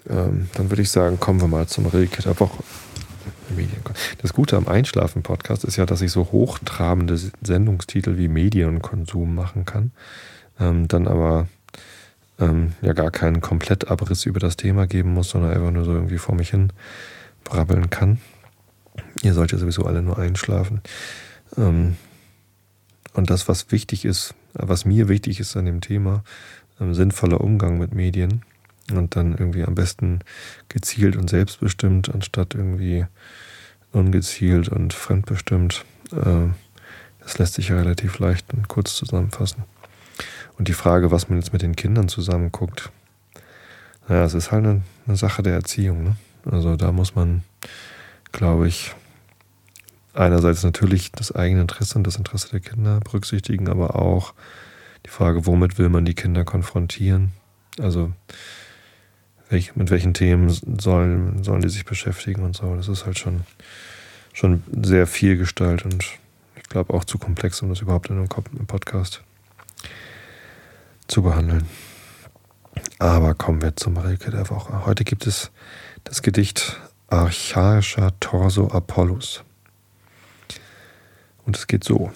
Ähm, 0.09 0.49
dann 0.53 0.69
würde 0.69 0.81
ich 0.81 0.91
sagen, 0.91 1.19
kommen 1.19 1.41
wir 1.41 1.47
mal 1.47 1.67
zum 1.67 1.85
Rillkit. 1.85 2.27
Aber 2.27 2.45
auch 2.45 2.59
Medien. 2.59 2.86
Das 4.21 4.33
Gute 4.33 4.57
am 4.57 4.67
Einschlafen-Podcast 4.67 5.63
ist 5.63 5.77
ja, 5.77 5.85
dass 5.85 6.01
ich 6.01 6.11
so 6.11 6.31
hochtrabende 6.31 7.19
Sendungstitel 7.41 8.17
wie 8.17 8.27
Medienkonsum 8.27 9.33
machen 9.33 9.65
kann, 9.65 9.91
ähm, 10.59 10.87
dann 10.87 11.07
aber 11.07 11.47
ähm, 12.39 12.73
ja 12.81 12.93
gar 12.93 13.11
keinen 13.11 13.41
Komplettabriss 13.41 14.25
über 14.25 14.39
das 14.39 14.57
Thema 14.57 14.87
geben 14.87 15.13
muss, 15.13 15.29
sondern 15.29 15.51
einfach 15.51 15.71
nur 15.71 15.85
so 15.85 15.93
irgendwie 15.93 16.17
vor 16.17 16.35
mich 16.35 16.51
hin 16.51 16.71
brabbeln 17.43 17.89
kann. 17.89 18.19
Ihr 19.23 19.33
sollt 19.33 19.51
ja 19.51 19.57
sowieso 19.57 19.85
alle 19.85 20.01
nur 20.01 20.17
einschlafen. 20.17 20.81
Ähm, 21.57 21.95
und 23.13 23.29
das, 23.29 23.47
was 23.47 23.71
wichtig 23.71 24.05
ist, 24.05 24.35
was 24.53 24.85
mir 24.85 25.07
wichtig 25.07 25.39
ist 25.39 25.55
an 25.57 25.65
dem 25.65 25.81
Thema, 25.81 26.23
ähm, 26.79 26.93
sinnvoller 26.93 27.41
Umgang 27.41 27.77
mit 27.77 27.93
Medien 27.93 28.43
und 28.91 29.15
dann 29.15 29.31
irgendwie 29.33 29.63
am 29.63 29.75
besten 29.75 30.19
gezielt 30.69 31.15
und 31.15 31.29
selbstbestimmt, 31.29 32.13
anstatt 32.13 32.55
irgendwie 32.55 33.05
ungezielt 33.91 34.69
und 34.69 34.93
fremdbestimmt. 34.93 35.85
Äh, 36.11 36.49
das 37.19 37.37
lässt 37.37 37.55
sich 37.55 37.69
ja 37.69 37.77
relativ 37.77 38.19
leicht 38.19 38.53
und 38.53 38.67
kurz 38.67 38.95
zusammenfassen. 38.95 39.63
Und 40.57 40.67
die 40.67 40.73
Frage, 40.73 41.11
was 41.11 41.29
man 41.29 41.39
jetzt 41.39 41.53
mit 41.53 41.61
den 41.61 41.75
Kindern 41.75 42.07
zusammen 42.07 42.51
guckt, 42.51 42.91
naja, 44.07 44.23
es 44.23 44.33
ist 44.33 44.51
halt 44.51 44.65
eine, 44.65 44.81
eine 45.05 45.17
Sache 45.17 45.43
der 45.43 45.53
Erziehung. 45.53 46.03
Ne? 46.03 46.15
Also 46.49 46.75
da 46.75 46.91
muss 46.91 47.15
man, 47.15 47.43
glaube 48.31 48.67
ich, 48.67 48.95
einerseits 50.13 50.63
natürlich 50.63 51.11
das 51.11 51.33
eigene 51.33 51.61
Interesse 51.61 51.97
und 51.97 52.07
das 52.07 52.15
Interesse 52.15 52.49
der 52.49 52.59
Kinder 52.61 52.99
berücksichtigen, 53.01 53.67
aber 53.67 53.95
auch 53.95 54.33
die 55.05 55.09
Frage, 55.09 55.45
womit 55.45 55.77
will 55.77 55.89
man 55.89 56.05
die 56.05 56.15
Kinder 56.15 56.43
konfrontieren? 56.43 57.31
Also 57.79 58.11
welch, 59.49 59.75
mit 59.75 59.89
welchen 59.89 60.13
Themen 60.13 60.49
sollen, 60.79 61.43
sollen 61.43 61.61
die 61.61 61.69
sich 61.69 61.85
beschäftigen 61.85 62.43
und 62.43 62.55
so. 62.55 62.75
Das 62.75 62.87
ist 62.87 63.05
halt 63.05 63.17
schon, 63.19 63.41
schon 64.33 64.63
sehr 64.83 65.07
viel 65.07 65.37
Gestalt 65.37 65.85
und 65.85 66.03
ich 66.55 66.63
glaube 66.69 66.93
auch 66.93 67.05
zu 67.05 67.17
komplex, 67.17 67.61
um 67.61 67.69
das 67.69 67.81
überhaupt 67.81 68.09
in 68.09 68.17
einem 68.17 68.67
Podcast 68.67 69.21
zu 71.07 71.21
behandeln. 71.21 71.65
Aber 72.99 73.33
kommen 73.33 73.61
wir 73.61 73.75
zum 73.75 73.97
Rilke 73.97 74.31
der 74.31 74.49
Woche. 74.49 74.85
Heute 74.85 75.03
gibt 75.03 75.25
es 75.27 75.51
das 76.03 76.21
Gedicht 76.21 76.79
Archaischer 77.07 78.19
Torso 78.19 78.67
Apollos. 78.67 79.43
Und 81.45 81.55
es 81.55 81.67
geht 81.67 81.83
so. 81.83 82.11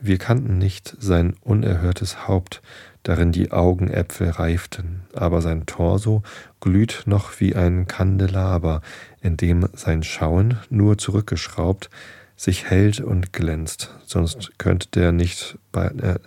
Wir 0.00 0.18
kannten 0.18 0.58
nicht 0.58 0.96
sein 0.98 1.34
unerhörtes 1.42 2.26
Haupt, 2.28 2.62
darin 3.02 3.32
die 3.32 3.50
Augenäpfel 3.50 4.30
reiften, 4.30 5.02
aber 5.14 5.42
sein 5.42 5.66
Torso 5.66 6.22
glüht 6.60 7.02
noch 7.06 7.40
wie 7.40 7.54
ein 7.54 7.86
Kandelaber, 7.86 8.80
in 9.20 9.36
dem 9.36 9.68
sein 9.74 10.02
Schauen, 10.02 10.58
nur 10.70 10.98
zurückgeschraubt, 10.98 11.90
sich 12.36 12.64
hält 12.64 13.00
und 13.00 13.32
glänzt, 13.32 13.94
sonst 14.04 14.58
könnte 14.58 14.88
der 14.94 15.12
nicht 15.12 15.58
bei, 15.70 15.86
äh, 15.86 16.18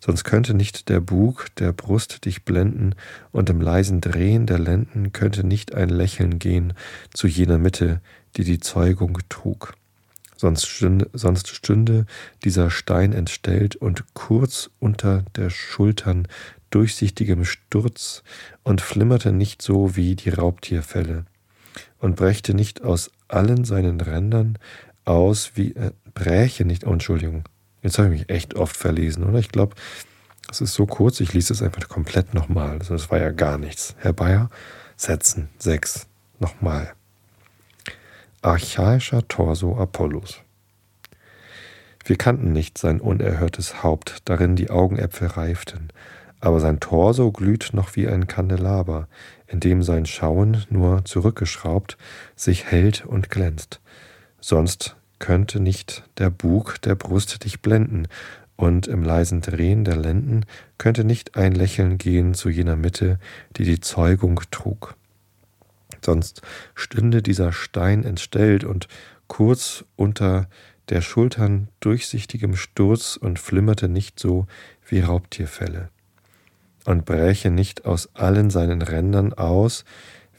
sonst 0.00 0.24
könnte 0.24 0.54
nicht 0.54 0.88
der 0.88 1.00
Bug 1.00 1.46
der 1.56 1.72
Brust 1.72 2.24
dich 2.24 2.44
blenden, 2.44 2.94
und 3.32 3.50
im 3.50 3.60
leisen 3.60 4.00
Drehen 4.00 4.46
der 4.46 4.58
Lenden 4.58 5.12
könnte 5.12 5.44
nicht 5.44 5.74
ein 5.74 5.88
Lächeln 5.88 6.38
gehen 6.38 6.74
zu 7.12 7.26
jener 7.26 7.58
Mitte, 7.58 8.00
die 8.36 8.44
die 8.44 8.60
Zeugung 8.60 9.18
trug 9.28 9.74
sonst 10.38 10.66
stünde, 10.66 11.10
sonst 11.12 11.48
stünde 11.48 12.06
dieser 12.44 12.70
Stein 12.70 13.12
entstellt 13.12 13.76
und 13.76 14.14
kurz 14.14 14.70
unter 14.78 15.24
der 15.36 15.50
Schultern 15.50 16.28
durchsichtigem 16.70 17.44
Sturz 17.44 18.22
und 18.62 18.80
flimmerte 18.80 19.32
nicht 19.32 19.60
so 19.60 19.96
wie 19.96 20.14
die 20.16 20.30
Raubtierfälle 20.30 21.24
und 21.98 22.16
brächte 22.16 22.54
nicht 22.54 22.82
aus 22.82 23.10
allen 23.26 23.64
seinen 23.64 24.00
Rändern 24.00 24.58
aus 25.04 25.52
wie 25.54 25.74
äh, 25.74 25.92
bräche 26.14 26.64
nicht, 26.64 26.86
oh, 26.86 26.92
Entschuldigung, 26.92 27.44
jetzt 27.82 27.98
habe 27.98 28.14
ich 28.14 28.20
mich 28.20 28.30
echt 28.30 28.54
oft 28.54 28.76
verlesen, 28.76 29.24
oder? 29.24 29.38
Ich 29.38 29.50
glaube, 29.50 29.74
es 30.50 30.60
ist 30.60 30.74
so 30.74 30.86
kurz, 30.86 31.20
ich 31.20 31.32
lese 31.32 31.52
es 31.52 31.62
einfach 31.62 31.88
komplett 31.88 32.34
nochmal. 32.34 32.78
Das 32.78 33.10
war 33.10 33.18
ja 33.18 33.30
gar 33.30 33.58
nichts. 33.58 33.94
Herr 33.98 34.12
Bayer, 34.12 34.50
setzen, 34.96 35.48
sechs, 35.58 36.06
nochmal 36.38 36.94
archaischer 38.42 39.26
Torso 39.26 39.76
Apollos. 39.76 40.42
Wir 42.04 42.16
kannten 42.16 42.52
nicht 42.52 42.78
sein 42.78 43.00
unerhörtes 43.00 43.82
Haupt, 43.82 44.18
darin 44.26 44.54
die 44.54 44.70
Augenäpfel 44.70 45.28
reiften, 45.28 45.88
aber 46.40 46.60
sein 46.60 46.78
Torso 46.78 47.32
glüht 47.32 47.70
noch 47.72 47.96
wie 47.96 48.06
ein 48.06 48.28
Kandelaber, 48.28 49.08
in 49.48 49.58
dem 49.58 49.82
sein 49.82 50.06
Schauen 50.06 50.64
nur 50.70 51.04
zurückgeschraubt 51.04 51.98
sich 52.36 52.66
hält 52.66 53.04
und 53.04 53.28
glänzt. 53.28 53.80
Sonst 54.40 54.96
könnte 55.18 55.58
nicht 55.58 56.04
der 56.18 56.30
Bug 56.30 56.80
der 56.82 56.94
Brust 56.94 57.44
dich 57.44 57.60
blenden, 57.60 58.06
und 58.56 58.88
im 58.88 59.04
leisen 59.04 59.40
Drehen 59.40 59.84
der 59.84 59.96
Lenden 59.96 60.44
könnte 60.78 61.04
nicht 61.04 61.36
ein 61.36 61.52
Lächeln 61.52 61.96
gehen 61.96 62.34
zu 62.34 62.48
jener 62.48 62.74
Mitte, 62.74 63.20
die 63.56 63.64
die 63.64 63.78
Zeugung 63.78 64.40
trug 64.50 64.97
sonst 66.04 66.42
stünde 66.74 67.22
dieser 67.22 67.52
Stein 67.52 68.04
entstellt 68.04 68.64
und 68.64 68.88
kurz 69.26 69.84
unter 69.96 70.48
der 70.88 71.02
Schultern 71.02 71.68
durchsichtigem 71.80 72.56
Sturz 72.56 73.16
und 73.16 73.38
flimmerte 73.38 73.88
nicht 73.88 74.18
so 74.18 74.46
wie 74.86 75.00
Raubtierfälle 75.00 75.90
und 76.84 77.04
bräche 77.04 77.50
nicht 77.50 77.84
aus 77.84 78.14
allen 78.14 78.50
seinen 78.50 78.80
Rändern 78.80 79.34
aus 79.34 79.84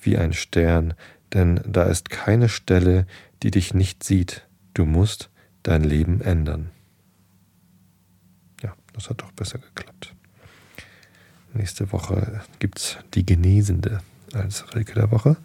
wie 0.01 0.17
ein 0.17 0.33
Stern, 0.33 0.95
denn 1.33 1.61
da 1.67 1.83
ist 1.83 2.09
keine 2.09 2.49
Stelle, 2.49 3.05
die 3.43 3.51
dich 3.51 3.73
nicht 3.73 4.03
sieht, 4.03 4.47
du 4.73 4.85
musst 4.85 5.29
dein 5.63 5.83
Leben 5.83 6.21
ändern. 6.21 6.71
Ja, 8.63 8.73
das 8.93 9.09
hat 9.09 9.21
doch 9.21 9.31
besser 9.31 9.59
geklappt. 9.59 10.15
Nächste 11.53 11.91
Woche 11.91 12.41
gibt's 12.59 12.97
die 13.13 13.25
Genesende 13.25 14.01
als 14.33 14.65
Rilke 14.75 14.93
der 14.93 15.11
Woche. 15.11 15.37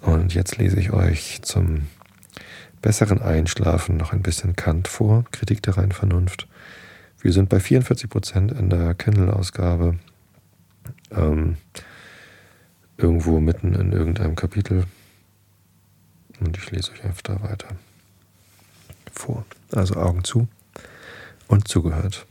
Und 0.00 0.34
jetzt 0.34 0.58
lese 0.58 0.78
ich 0.78 0.92
euch 0.92 1.40
zum 1.42 1.88
besseren 2.82 3.22
Einschlafen 3.22 3.96
noch 3.96 4.12
ein 4.12 4.22
bisschen 4.22 4.56
Kant 4.56 4.88
vor, 4.88 5.24
Kritik 5.30 5.62
der 5.62 5.78
reinen 5.78 5.92
Vernunft. 5.92 6.46
Wir 7.20 7.32
sind 7.32 7.48
bei 7.48 7.58
44 7.58 8.10
Prozent 8.10 8.52
in 8.52 8.68
der 8.68 8.94
Kindle-Ausgabe, 8.94 9.98
ähm, 11.10 11.56
irgendwo 12.98 13.40
mitten 13.40 13.74
in 13.74 13.92
irgendeinem 13.92 14.36
Kapitel. 14.36 14.84
Und 16.40 16.58
ich 16.58 16.70
lese 16.70 16.92
euch 16.92 17.00
da 17.22 17.42
weiter 17.42 17.68
vor. 19.10 19.46
Also 19.72 19.94
Augen 19.94 20.24
zu 20.24 20.48
und 21.48 21.68
zugehört. 21.68 22.26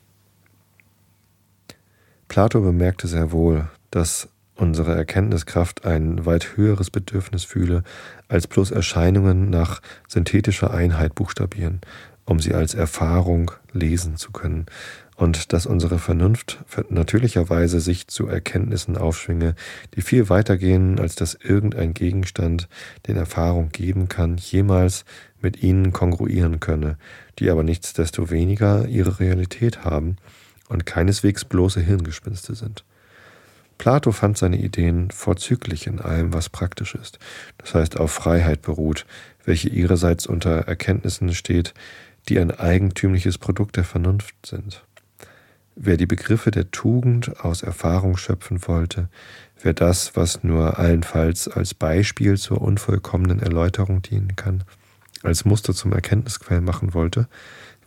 Plato 2.27 2.61
bemerkte 2.61 3.07
sehr 3.07 3.31
wohl, 3.31 3.67
dass 3.91 4.29
unsere 4.55 4.95
Erkenntniskraft 4.95 5.85
ein 5.85 6.25
weit 6.25 6.57
höheres 6.57 6.89
Bedürfnis 6.89 7.43
fühle, 7.43 7.83
als 8.27 8.47
bloß 8.47 8.71
Erscheinungen 8.71 9.49
nach 9.49 9.81
synthetischer 10.07 10.73
Einheit 10.73 11.15
buchstabieren, 11.15 11.81
um 12.25 12.39
sie 12.39 12.53
als 12.53 12.73
Erfahrung 12.73 13.51
lesen 13.71 14.17
zu 14.17 14.31
können. 14.31 14.65
und 15.15 15.53
dass 15.53 15.65
unsere 15.65 15.99
Vernunft 15.99 16.63
natürlicherweise 16.89 17.79
sich 17.79 18.07
zu 18.07 18.27
Erkenntnissen 18.27 18.97
aufschwinge, 18.97 19.55
die 19.95 20.01
viel 20.01 20.29
weiter 20.29 20.57
gehen, 20.57 20.99
als 20.99 21.15
dass 21.15 21.35
irgendein 21.35 21.93
Gegenstand, 21.93 22.67
den 23.07 23.15
Erfahrung 23.15 23.69
geben 23.69 24.09
kann, 24.09 24.37
jemals 24.37 25.05
mit 25.41 25.61
ihnen 25.61 25.93
kongruieren 25.93 26.59
könne, 26.59 26.97
die 27.39 27.49
aber 27.49 27.63
nichtsdestoweniger 27.63 28.87
ihre 28.87 29.19
Realität 29.19 29.85
haben 29.85 30.17
und 30.67 30.85
keineswegs 30.85 31.45
bloße 31.45 31.81
Hirngespinste 31.81 32.55
sind. 32.55 32.83
Plato 33.77 34.11
fand 34.11 34.37
seine 34.37 34.57
Ideen 34.57 35.11
vorzüglich 35.11 35.87
in 35.87 35.99
allem, 35.99 36.33
was 36.33 36.49
praktisch 36.49 36.95
ist, 36.95 37.19
das 37.57 37.73
heißt 37.75 37.99
auf 37.99 38.11
Freiheit 38.11 38.61
beruht, 38.61 39.05
welche 39.45 39.69
ihrerseits 39.69 40.25
unter 40.25 40.67
Erkenntnissen 40.67 41.33
steht, 41.33 41.73
die 42.29 42.39
ein 42.39 42.51
eigentümliches 42.51 43.37
Produkt 43.37 43.75
der 43.75 43.83
Vernunft 43.83 44.35
sind. 44.45 44.83
Wer 45.75 45.97
die 45.97 46.05
Begriffe 46.05 46.51
der 46.51 46.69
Tugend 46.69 47.43
aus 47.43 47.63
Erfahrung 47.63 48.15
schöpfen 48.15 48.67
wollte, 48.67 49.09
wer 49.61 49.73
das, 49.73 50.15
was 50.15 50.43
nur 50.43 50.77
allenfalls 50.77 51.47
als 51.47 51.73
Beispiel 51.73 52.37
zur 52.37 52.61
unvollkommenen 52.61 53.39
Erläuterung 53.39 54.01
dienen 54.01 54.35
kann, 54.35 54.63
als 55.23 55.45
Muster 55.45 55.73
zum 55.73 55.91
Erkenntnisquell 55.91 56.61
machen 56.61 56.93
wollte, 56.93 57.27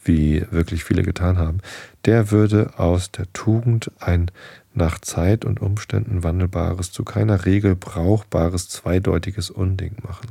wie 0.03 0.45
wirklich 0.51 0.85
viele 0.85 1.03
getan 1.03 1.39
haben, 1.39 1.59
der 2.05 2.31
würde 2.31 2.79
aus 2.79 3.13
der 3.13 3.33
Tugend 3.33 3.91
ein 4.01 4.31
nach 4.77 5.01
Zeit 5.01 5.45
und 5.45 5.61
Umständen 5.61 6.23
wandelbares, 6.23 6.93
zu 6.93 7.05
keiner 7.05 7.45
Regel 7.47 7.75
brauchbares, 7.75 8.69
zweideutiges 8.69 9.51
Unding 9.51 9.97
machen. 10.03 10.31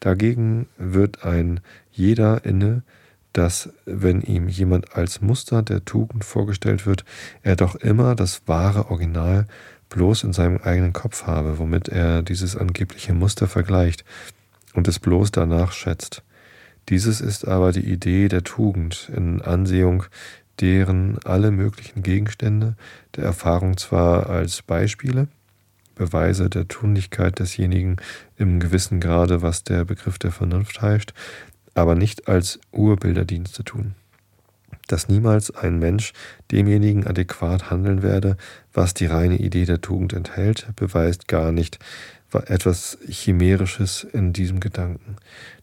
Dagegen 0.00 0.66
wird 0.76 1.24
ein 1.24 1.60
jeder 1.90 2.44
inne, 2.44 2.82
dass, 3.32 3.70
wenn 3.84 4.20
ihm 4.20 4.48
jemand 4.48 4.96
als 4.96 5.20
Muster 5.20 5.62
der 5.62 5.84
Tugend 5.84 6.24
vorgestellt 6.24 6.86
wird, 6.86 7.04
er 7.42 7.56
doch 7.56 7.74
immer 7.74 8.14
das 8.14 8.42
wahre 8.46 8.90
Original 8.90 9.46
bloß 9.88 10.24
in 10.24 10.32
seinem 10.32 10.58
eigenen 10.58 10.92
Kopf 10.92 11.26
habe, 11.26 11.58
womit 11.58 11.88
er 11.88 12.22
dieses 12.22 12.56
angebliche 12.56 13.14
Muster 13.14 13.48
vergleicht 13.48 14.04
und 14.74 14.88
es 14.88 14.98
bloß 14.98 15.30
danach 15.30 15.72
schätzt. 15.72 16.22
Dieses 16.88 17.20
ist 17.20 17.46
aber 17.48 17.72
die 17.72 17.90
Idee 17.90 18.28
der 18.28 18.44
Tugend 18.44 19.10
in 19.14 19.40
Ansehung 19.40 20.04
deren 20.60 21.18
alle 21.24 21.50
möglichen 21.50 22.02
Gegenstände 22.02 22.76
der 23.16 23.24
Erfahrung 23.24 23.76
zwar 23.76 24.28
als 24.28 24.62
Beispiele, 24.62 25.28
Beweise 25.94 26.50
der 26.50 26.66
Tunlichkeit 26.66 27.38
desjenigen 27.38 27.96
im 28.36 28.58
gewissen 28.58 29.00
Grade, 29.00 29.42
was 29.42 29.62
der 29.62 29.84
Begriff 29.84 30.18
der 30.18 30.32
Vernunft 30.32 30.82
heißt, 30.82 31.14
aber 31.74 31.94
nicht 31.94 32.28
als 32.28 32.58
Urbilderdienste 32.72 33.64
tun. 33.64 33.94
Dass 34.88 35.08
niemals 35.08 35.54
ein 35.54 35.78
Mensch 35.78 36.12
demjenigen 36.50 37.06
adäquat 37.06 37.70
handeln 37.70 38.02
werde, 38.02 38.36
was 38.72 38.92
die 38.92 39.06
reine 39.06 39.38
Idee 39.38 39.64
der 39.64 39.80
Tugend 39.80 40.12
enthält, 40.12 40.66
beweist 40.76 41.28
gar 41.28 41.52
nicht 41.52 41.78
etwas 42.46 42.98
Chimärisches 43.08 44.04
in 44.12 44.32
diesem 44.32 44.58
Gedanken. 44.58 45.16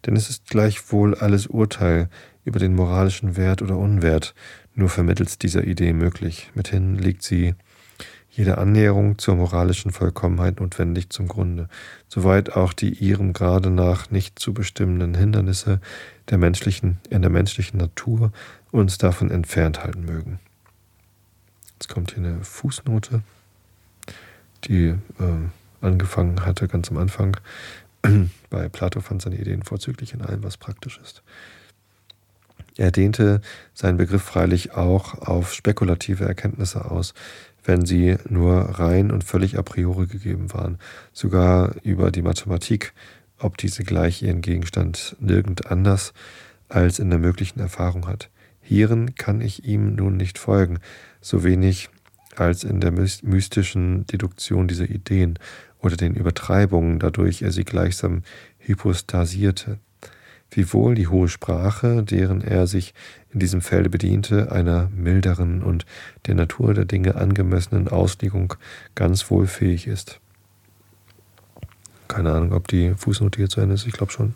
Denn 0.06 0.16
es 0.16 0.30
ist 0.30 0.48
gleichwohl 0.48 1.16
alles 1.16 1.48
Urteil 1.48 2.10
über 2.46 2.60
den 2.60 2.76
moralischen 2.76 3.36
Wert 3.36 3.62
oder 3.62 3.78
Unwert 3.78 4.34
nur 4.76 4.90
vermittels 4.90 5.38
dieser 5.38 5.64
Idee 5.66 5.94
möglich. 5.94 6.50
Mithin 6.54 6.98
liegt 6.98 7.24
sie 7.24 7.56
jede 8.32 8.58
Annäherung 8.58 9.18
zur 9.18 9.36
moralischen 9.36 9.92
Vollkommenheit 9.92 10.62
notwendig 10.62 11.10
zum 11.10 11.28
Grunde, 11.28 11.68
soweit 12.08 12.54
auch 12.54 12.72
die 12.72 12.94
ihrem 12.94 13.34
Grade 13.34 13.70
nach 13.70 14.10
nicht 14.10 14.40
zu 14.40 14.54
bestimmenden 14.54 15.16
Hindernisse 15.16 15.82
der 16.30 16.38
menschlichen, 16.38 17.00
in 17.10 17.22
der 17.22 17.32
menschlichen 17.32 17.78
Natur 17.78 18.32
uns 18.72 18.98
davon 18.98 19.32
entfernt 19.32 19.84
halten 19.84 20.06
mögen. 20.06 20.40
Jetzt 21.74 21.90
kommt 21.90 22.14
hier 22.14 22.24
eine 22.24 22.44
Fußnote, 22.44 23.22
die 24.64 24.86
äh, 24.86 24.98
angefangen 25.82 26.46
hatte 26.46 26.70
ganz 26.70 26.90
am 26.90 26.98
Anfang. 26.98 27.36
Bei 28.50 28.70
Plato 28.70 29.02
fand 29.02 29.22
seine 29.22 29.38
Ideen 29.38 29.64
vorzüglich 29.64 30.14
in 30.14 30.22
allem, 30.22 30.44
was 30.44 30.56
praktisch 30.56 31.00
ist. 31.04 31.22
Er 32.82 32.90
dehnte 32.90 33.42
seinen 33.76 33.98
Begriff 33.98 34.24
freilich 34.24 34.74
auch 34.74 35.14
auf 35.14 35.54
spekulative 35.54 36.26
Erkenntnisse 36.26 36.90
aus, 36.90 37.14
wenn 37.64 37.86
sie 37.86 38.18
nur 38.28 38.56
rein 38.56 39.12
und 39.12 39.24
völlig 39.24 39.60
a 39.60 39.62
priori 39.62 40.08
gegeben 40.08 40.52
waren, 40.52 40.80
sogar 41.14 41.76
über 41.84 42.10
die 42.10 42.24
Mathematik, 42.24 42.94
ob 43.38 43.58
diese 43.58 43.84
gleich 43.84 44.24
ihren 44.24 44.42
Gegenstand 44.42 45.16
nirgend 45.20 45.68
anders 45.68 46.14
als 46.70 46.98
in 46.98 47.12
der 47.12 47.20
möglichen 47.20 47.60
Erfahrung 47.60 48.08
hat. 48.08 48.32
Hierin 48.62 49.14
kann 49.14 49.42
ich 49.42 49.64
ihm 49.64 49.94
nun 49.94 50.18
nicht 50.18 50.40
folgen, 50.40 50.80
so 51.22 51.44
wenig 51.44 51.92
als 52.36 52.64
in 52.64 52.80
der 52.80 52.92
mystischen 52.92 54.08
Deduktion 54.08 54.68
dieser 54.68 54.90
Ideen 54.90 55.38
oder 55.78 55.98
den 55.98 56.16
Übertreibungen, 56.16 56.98
dadurch 56.98 57.44
er 57.44 57.52
sie 57.52 57.64
gleichsam 57.64 58.24
hypostasierte 58.58 59.78
wiewohl 60.52 60.96
die 60.96 61.08
hohe 61.08 61.30
Sprache, 61.30 62.04
deren 62.04 62.42
er 62.42 62.68
sich 62.68 62.94
in 63.32 63.40
diesem 63.40 63.62
Felde 63.62 63.90
bediente, 63.90 64.52
einer 64.52 64.90
milderen 64.96 65.64
und 65.64 65.86
der 66.28 66.36
Natur 66.36 66.74
der 66.74 66.86
Dinge 66.86 67.16
angemessenen 67.16 67.88
Auslegung 67.88 68.54
ganz 68.94 69.32
wohl 69.32 69.48
fähig 69.48 69.88
ist. 69.88 70.20
Keine 72.08 72.34
Ahnung, 72.34 72.52
ob 72.52 72.68
die 72.68 72.94
Fußnote 72.96 73.38
hier 73.38 73.50
zu 73.50 73.62
Ende 73.62 73.76
ist, 73.76 73.88
ich 73.88 73.94
glaube 73.94 74.12
schon. 74.12 74.36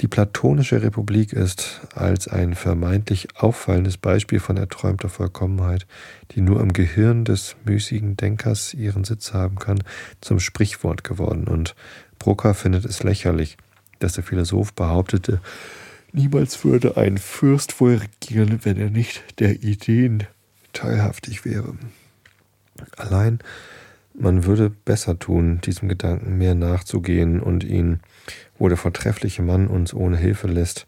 Die 0.00 0.08
platonische 0.08 0.82
Republik 0.82 1.32
ist 1.32 1.80
als 1.94 2.26
ein 2.26 2.54
vermeintlich 2.54 3.28
auffallendes 3.36 3.98
Beispiel 3.98 4.40
von 4.40 4.56
erträumter 4.56 5.08
Vollkommenheit, 5.08 5.86
die 6.30 6.40
nur 6.40 6.60
im 6.60 6.72
Gehirn 6.72 7.24
des 7.24 7.56
müßigen 7.64 8.16
Denkers 8.16 8.72
ihren 8.74 9.04
Sitz 9.04 9.32
haben 9.34 9.56
kann, 9.56 9.84
zum 10.20 10.40
Sprichwort 10.40 11.04
geworden, 11.04 11.46
und 11.46 11.74
Brucker 12.18 12.54
findet 12.54 12.84
es 12.84 13.02
lächerlich, 13.02 13.58
dass 14.02 14.14
der 14.14 14.24
Philosoph 14.24 14.72
behauptete, 14.74 15.40
niemals 16.12 16.64
würde 16.64 16.96
ein 16.96 17.18
Fürst 17.18 17.80
wohl 17.80 17.96
regieren, 17.96 18.60
wenn 18.62 18.78
er 18.78 18.90
nicht 18.90 19.22
der 19.38 19.62
Ideen 19.62 20.24
teilhaftig 20.72 21.44
wäre. 21.44 21.74
Allein 22.96 23.40
man 24.14 24.44
würde 24.44 24.70
besser 24.70 25.18
tun, 25.18 25.60
diesem 25.62 25.88
Gedanken 25.88 26.36
mehr 26.36 26.54
nachzugehen 26.54 27.40
und 27.40 27.64
ihn, 27.64 28.00
wo 28.58 28.68
der 28.68 28.76
vortreffliche 28.76 29.42
Mann 29.42 29.68
uns 29.68 29.94
ohne 29.94 30.18
Hilfe 30.18 30.48
lässt, 30.48 30.86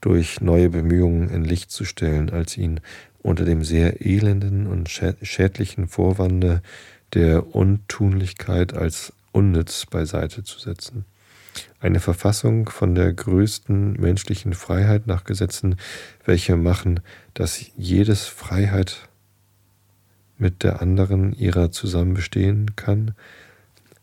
durch 0.00 0.40
neue 0.40 0.70
Bemühungen 0.70 1.30
in 1.30 1.44
Licht 1.44 1.70
zu 1.70 1.84
stellen, 1.84 2.30
als 2.30 2.56
ihn 2.58 2.80
unter 3.22 3.44
dem 3.44 3.64
sehr 3.64 4.04
elenden 4.04 4.66
und 4.66 4.90
schädlichen 4.90 5.88
Vorwande 5.88 6.62
der 7.14 7.54
Untunlichkeit 7.54 8.74
als 8.74 9.12
unnütz 9.32 9.86
beiseite 9.86 10.42
zu 10.42 10.58
setzen. 10.58 11.04
Eine 11.80 12.00
Verfassung 12.00 12.68
von 12.68 12.94
der 12.94 13.12
größten 13.12 13.94
menschlichen 14.00 14.54
Freiheit 14.54 15.06
nach 15.06 15.24
Gesetzen, 15.24 15.76
welche 16.24 16.56
machen, 16.56 17.00
dass 17.34 17.64
jedes 17.76 18.26
Freiheit 18.26 19.08
mit 20.38 20.62
der 20.62 20.82
anderen 20.82 21.32
ihrer 21.32 21.70
zusammen 21.70 22.14
bestehen 22.14 22.76
kann, 22.76 23.14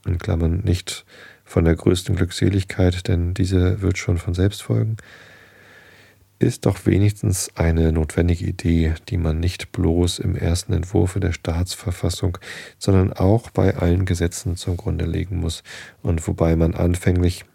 in 0.06 0.18
Klammern 0.18 0.62
nicht 0.64 1.06
von 1.44 1.66
der 1.66 1.76
größten 1.76 2.16
Glückseligkeit, 2.16 3.08
denn 3.08 3.34
diese 3.34 3.82
wird 3.82 3.98
schon 3.98 4.18
von 4.18 4.34
selbst 4.34 4.64
folgen, 4.64 4.98
ist 6.42 6.66
doch 6.66 6.86
wenigstens 6.86 7.52
eine 7.56 7.92
notwendige 7.92 8.46
Idee, 8.46 8.96
die 9.10 9.18
man 9.18 9.40
nicht 9.40 9.72
bloß 9.72 10.20
im 10.20 10.36
ersten 10.36 10.74
Entwurfe 10.74 11.20
der 11.20 11.32
Staatsverfassung, 11.32 12.38
sondern 12.78 13.14
auch 13.14 13.50
bei 13.52 13.76
allen 13.76 14.06
Gesetzen 14.06 14.56
zum 14.58 14.78
Grunde 14.78 15.06
legen 15.06 15.38
muss 15.38 15.64
und 16.02 16.28
wobei 16.28 16.56
man 16.56 16.74
anfänglich 16.74 17.46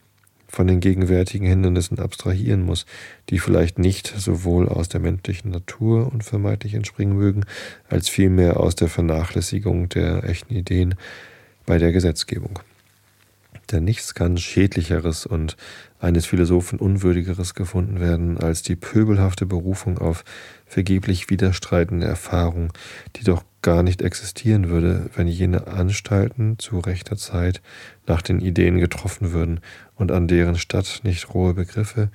von 0.49 0.66
den 0.66 0.81
gegenwärtigen 0.81 1.46
Hindernissen 1.46 1.99
abstrahieren 1.99 2.62
muss, 2.62 2.87
die 3.29 3.38
vielleicht 3.38 3.79
nicht 3.79 4.14
sowohl 4.16 4.68
aus 4.68 4.88
der 4.88 5.01
menschlichen 5.01 5.51
Natur 5.51 6.11
und 6.12 6.25
vermeintlich 6.25 6.75
entspringen 6.75 7.16
mögen, 7.16 7.44
als 7.88 8.09
vielmehr 8.09 8.61
aus 8.61 8.75
der 8.77 8.88
Vernachlässigung 8.88 9.88
der 9.88 10.25
echten 10.25 10.54
Ideen 10.54 10.94
bei 11.67 11.79
der 11.79 11.92
Gesetzgebung. 11.92 12.61
Denn 13.71 13.85
nichts 13.85 14.14
kann 14.14 14.38
schädlicheres 14.38 15.27
und 15.27 15.56
eines 15.98 16.27
Philosophen 16.27 16.79
unwürdigeres 16.79 17.54
gefunden 17.54 18.00
werden 18.00 18.38
als 18.38 18.62
die 18.62 18.77
pöbelhafte 18.77 19.46
Berufung 19.46 19.98
auf 19.98 20.25
vergeblich 20.67 21.31
widerstreitende 21.31 22.06
Erfahrung, 22.06 22.73
die 23.17 23.25
doch 23.25 23.44
gar 23.62 23.83
nicht 23.83 24.02
existieren 24.02 24.69
würde, 24.69 25.10
wenn 25.17 25.27
jene 25.27 25.67
Anstalten 25.67 26.58
zu 26.58 26.79
rechter 26.79 27.17
Zeit 27.17 27.60
nach 28.06 28.23
den 28.23 28.40
Ideen 28.40 28.79
getroffen 28.79 29.33
würden 29.33 29.60
und 29.96 30.12
an 30.12 30.29
deren 30.29 30.56
Statt 30.56 31.00
nicht 31.02 31.35
rohe 31.35 31.54
Begriffe, 31.54 32.10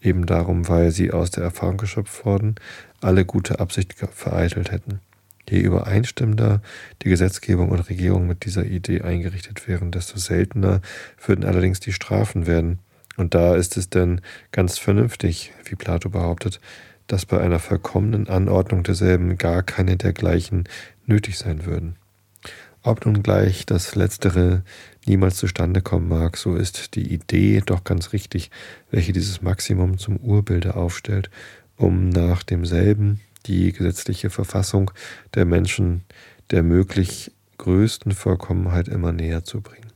eben 0.00 0.24
darum, 0.24 0.68
weil 0.68 0.92
sie 0.92 1.12
aus 1.12 1.30
der 1.30 1.44
Erfahrung 1.44 1.76
geschöpft 1.76 2.24
worden, 2.24 2.54
alle 3.02 3.26
gute 3.26 3.60
Absicht 3.60 3.94
vereitelt 3.94 4.70
hätten. 4.70 5.00
Je 5.48 5.60
übereinstimmender 5.60 6.60
die 7.02 7.08
Gesetzgebung 7.08 7.70
und 7.70 7.88
Regierung 7.88 8.26
mit 8.26 8.44
dieser 8.44 8.64
Idee 8.64 9.02
eingerichtet 9.02 9.68
wären, 9.68 9.92
desto 9.92 10.18
seltener 10.18 10.80
würden 11.24 11.44
allerdings 11.44 11.80
die 11.80 11.92
Strafen 11.92 12.46
werden. 12.46 12.80
Und 13.16 13.34
da 13.34 13.54
ist 13.54 13.76
es 13.76 13.88
denn 13.88 14.20
ganz 14.52 14.78
vernünftig, 14.78 15.52
wie 15.64 15.76
Plato 15.76 16.10
behauptet, 16.10 16.60
dass 17.06 17.24
bei 17.24 17.40
einer 17.40 17.60
verkommenen 17.60 18.28
Anordnung 18.28 18.82
derselben 18.82 19.38
gar 19.38 19.62
keine 19.62 19.96
dergleichen 19.96 20.64
nötig 21.06 21.38
sein 21.38 21.64
würden. 21.64 21.96
Ob 22.82 23.04
nun 23.04 23.22
gleich 23.22 23.66
das 23.66 23.94
Letztere 23.94 24.62
niemals 25.06 25.36
zustande 25.36 25.82
kommen 25.82 26.08
mag, 26.08 26.36
so 26.36 26.54
ist 26.54 26.94
die 26.94 27.12
Idee 27.12 27.62
doch 27.64 27.84
ganz 27.84 28.12
richtig, 28.12 28.50
welche 28.90 29.12
dieses 29.12 29.42
Maximum 29.42 29.98
zum 29.98 30.18
Urbilde 30.18 30.76
aufstellt, 30.76 31.30
um 31.76 32.08
nach 32.08 32.42
demselben 32.42 33.20
die 33.46 33.72
gesetzliche 33.72 34.30
Verfassung 34.30 34.90
der 35.34 35.44
Menschen 35.44 36.02
der 36.50 36.62
möglich 36.62 37.32
größten 37.58 38.12
Vollkommenheit 38.12 38.88
immer 38.88 39.12
näher 39.12 39.44
zu 39.44 39.60
bringen. 39.60 39.92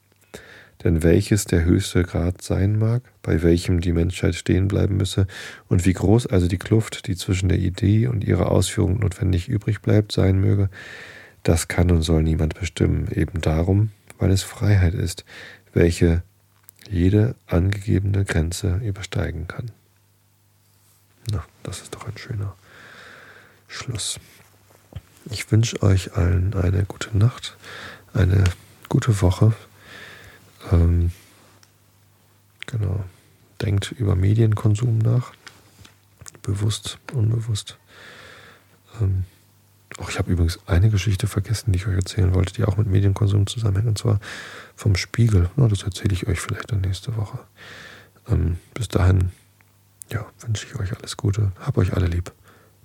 Denn 0.82 1.02
welches 1.02 1.44
der 1.44 1.64
höchste 1.64 2.02
Grad 2.04 2.40
sein 2.40 2.78
mag, 2.78 3.02
bei 3.22 3.42
welchem 3.42 3.80
die 3.80 3.92
Menschheit 3.92 4.34
stehen 4.34 4.66
bleiben 4.66 4.96
müsse, 4.96 5.26
und 5.68 5.84
wie 5.84 5.92
groß 5.92 6.26
also 6.26 6.48
die 6.48 6.58
Kluft, 6.58 7.06
die 7.06 7.16
zwischen 7.16 7.50
der 7.50 7.58
Idee 7.58 8.06
und 8.06 8.24
ihrer 8.24 8.50
Ausführung 8.50 8.98
notwendig 8.98 9.48
übrig 9.48 9.82
bleibt, 9.82 10.12
sein 10.12 10.40
möge, 10.40 10.70
das 11.42 11.68
kann 11.68 11.90
und 11.90 12.02
soll 12.02 12.22
niemand 12.22 12.58
bestimmen, 12.58 13.08
eben 13.12 13.40
darum, 13.40 13.90
weil 14.18 14.30
es 14.30 14.42
Freiheit 14.42 14.94
ist, 14.94 15.24
welche 15.72 16.22
jede 16.88 17.34
angegebene 17.46 18.24
Grenze 18.24 18.80
übersteigen 18.82 19.46
kann. 19.48 19.70
Na, 21.30 21.44
das 21.62 21.82
ist 21.82 21.94
doch 21.94 22.06
ein 22.06 22.16
schöner 22.16 22.54
Schluss. 23.70 24.18
Ich 25.30 25.50
wünsche 25.52 25.80
euch 25.82 26.16
allen 26.16 26.54
eine 26.54 26.84
gute 26.84 27.16
Nacht, 27.16 27.56
eine 28.12 28.44
gute 28.88 29.22
Woche. 29.22 29.54
Ähm, 30.72 31.12
genau. 32.66 33.04
Denkt 33.62 33.92
über 33.92 34.16
Medienkonsum 34.16 34.98
nach. 34.98 35.32
Bewusst, 36.42 36.98
unbewusst. 37.12 37.78
Ähm, 39.00 39.24
auch 39.98 40.10
ich 40.10 40.18
habe 40.18 40.32
übrigens 40.32 40.58
eine 40.66 40.90
Geschichte 40.90 41.28
vergessen, 41.28 41.72
die 41.72 41.78
ich 41.78 41.86
euch 41.86 41.94
erzählen 41.94 42.34
wollte, 42.34 42.54
die 42.54 42.64
auch 42.64 42.76
mit 42.76 42.88
Medienkonsum 42.88 43.46
zusammenhängt, 43.46 43.88
und 43.88 43.98
zwar 43.98 44.18
vom 44.74 44.96
Spiegel. 44.96 45.48
Ja, 45.56 45.68
das 45.68 45.84
erzähle 45.84 46.14
ich 46.14 46.26
euch 46.26 46.40
vielleicht 46.40 46.72
dann 46.72 46.80
nächste 46.80 47.16
Woche. 47.16 47.38
Ähm, 48.28 48.58
bis 48.74 48.88
dahin, 48.88 49.30
ja, 50.10 50.26
wünsche 50.40 50.66
ich 50.66 50.74
euch 50.76 50.96
alles 50.96 51.16
Gute. 51.16 51.52
Hab 51.60 51.76
euch 51.78 51.92
alle 51.92 52.06
lieb. 52.06 52.32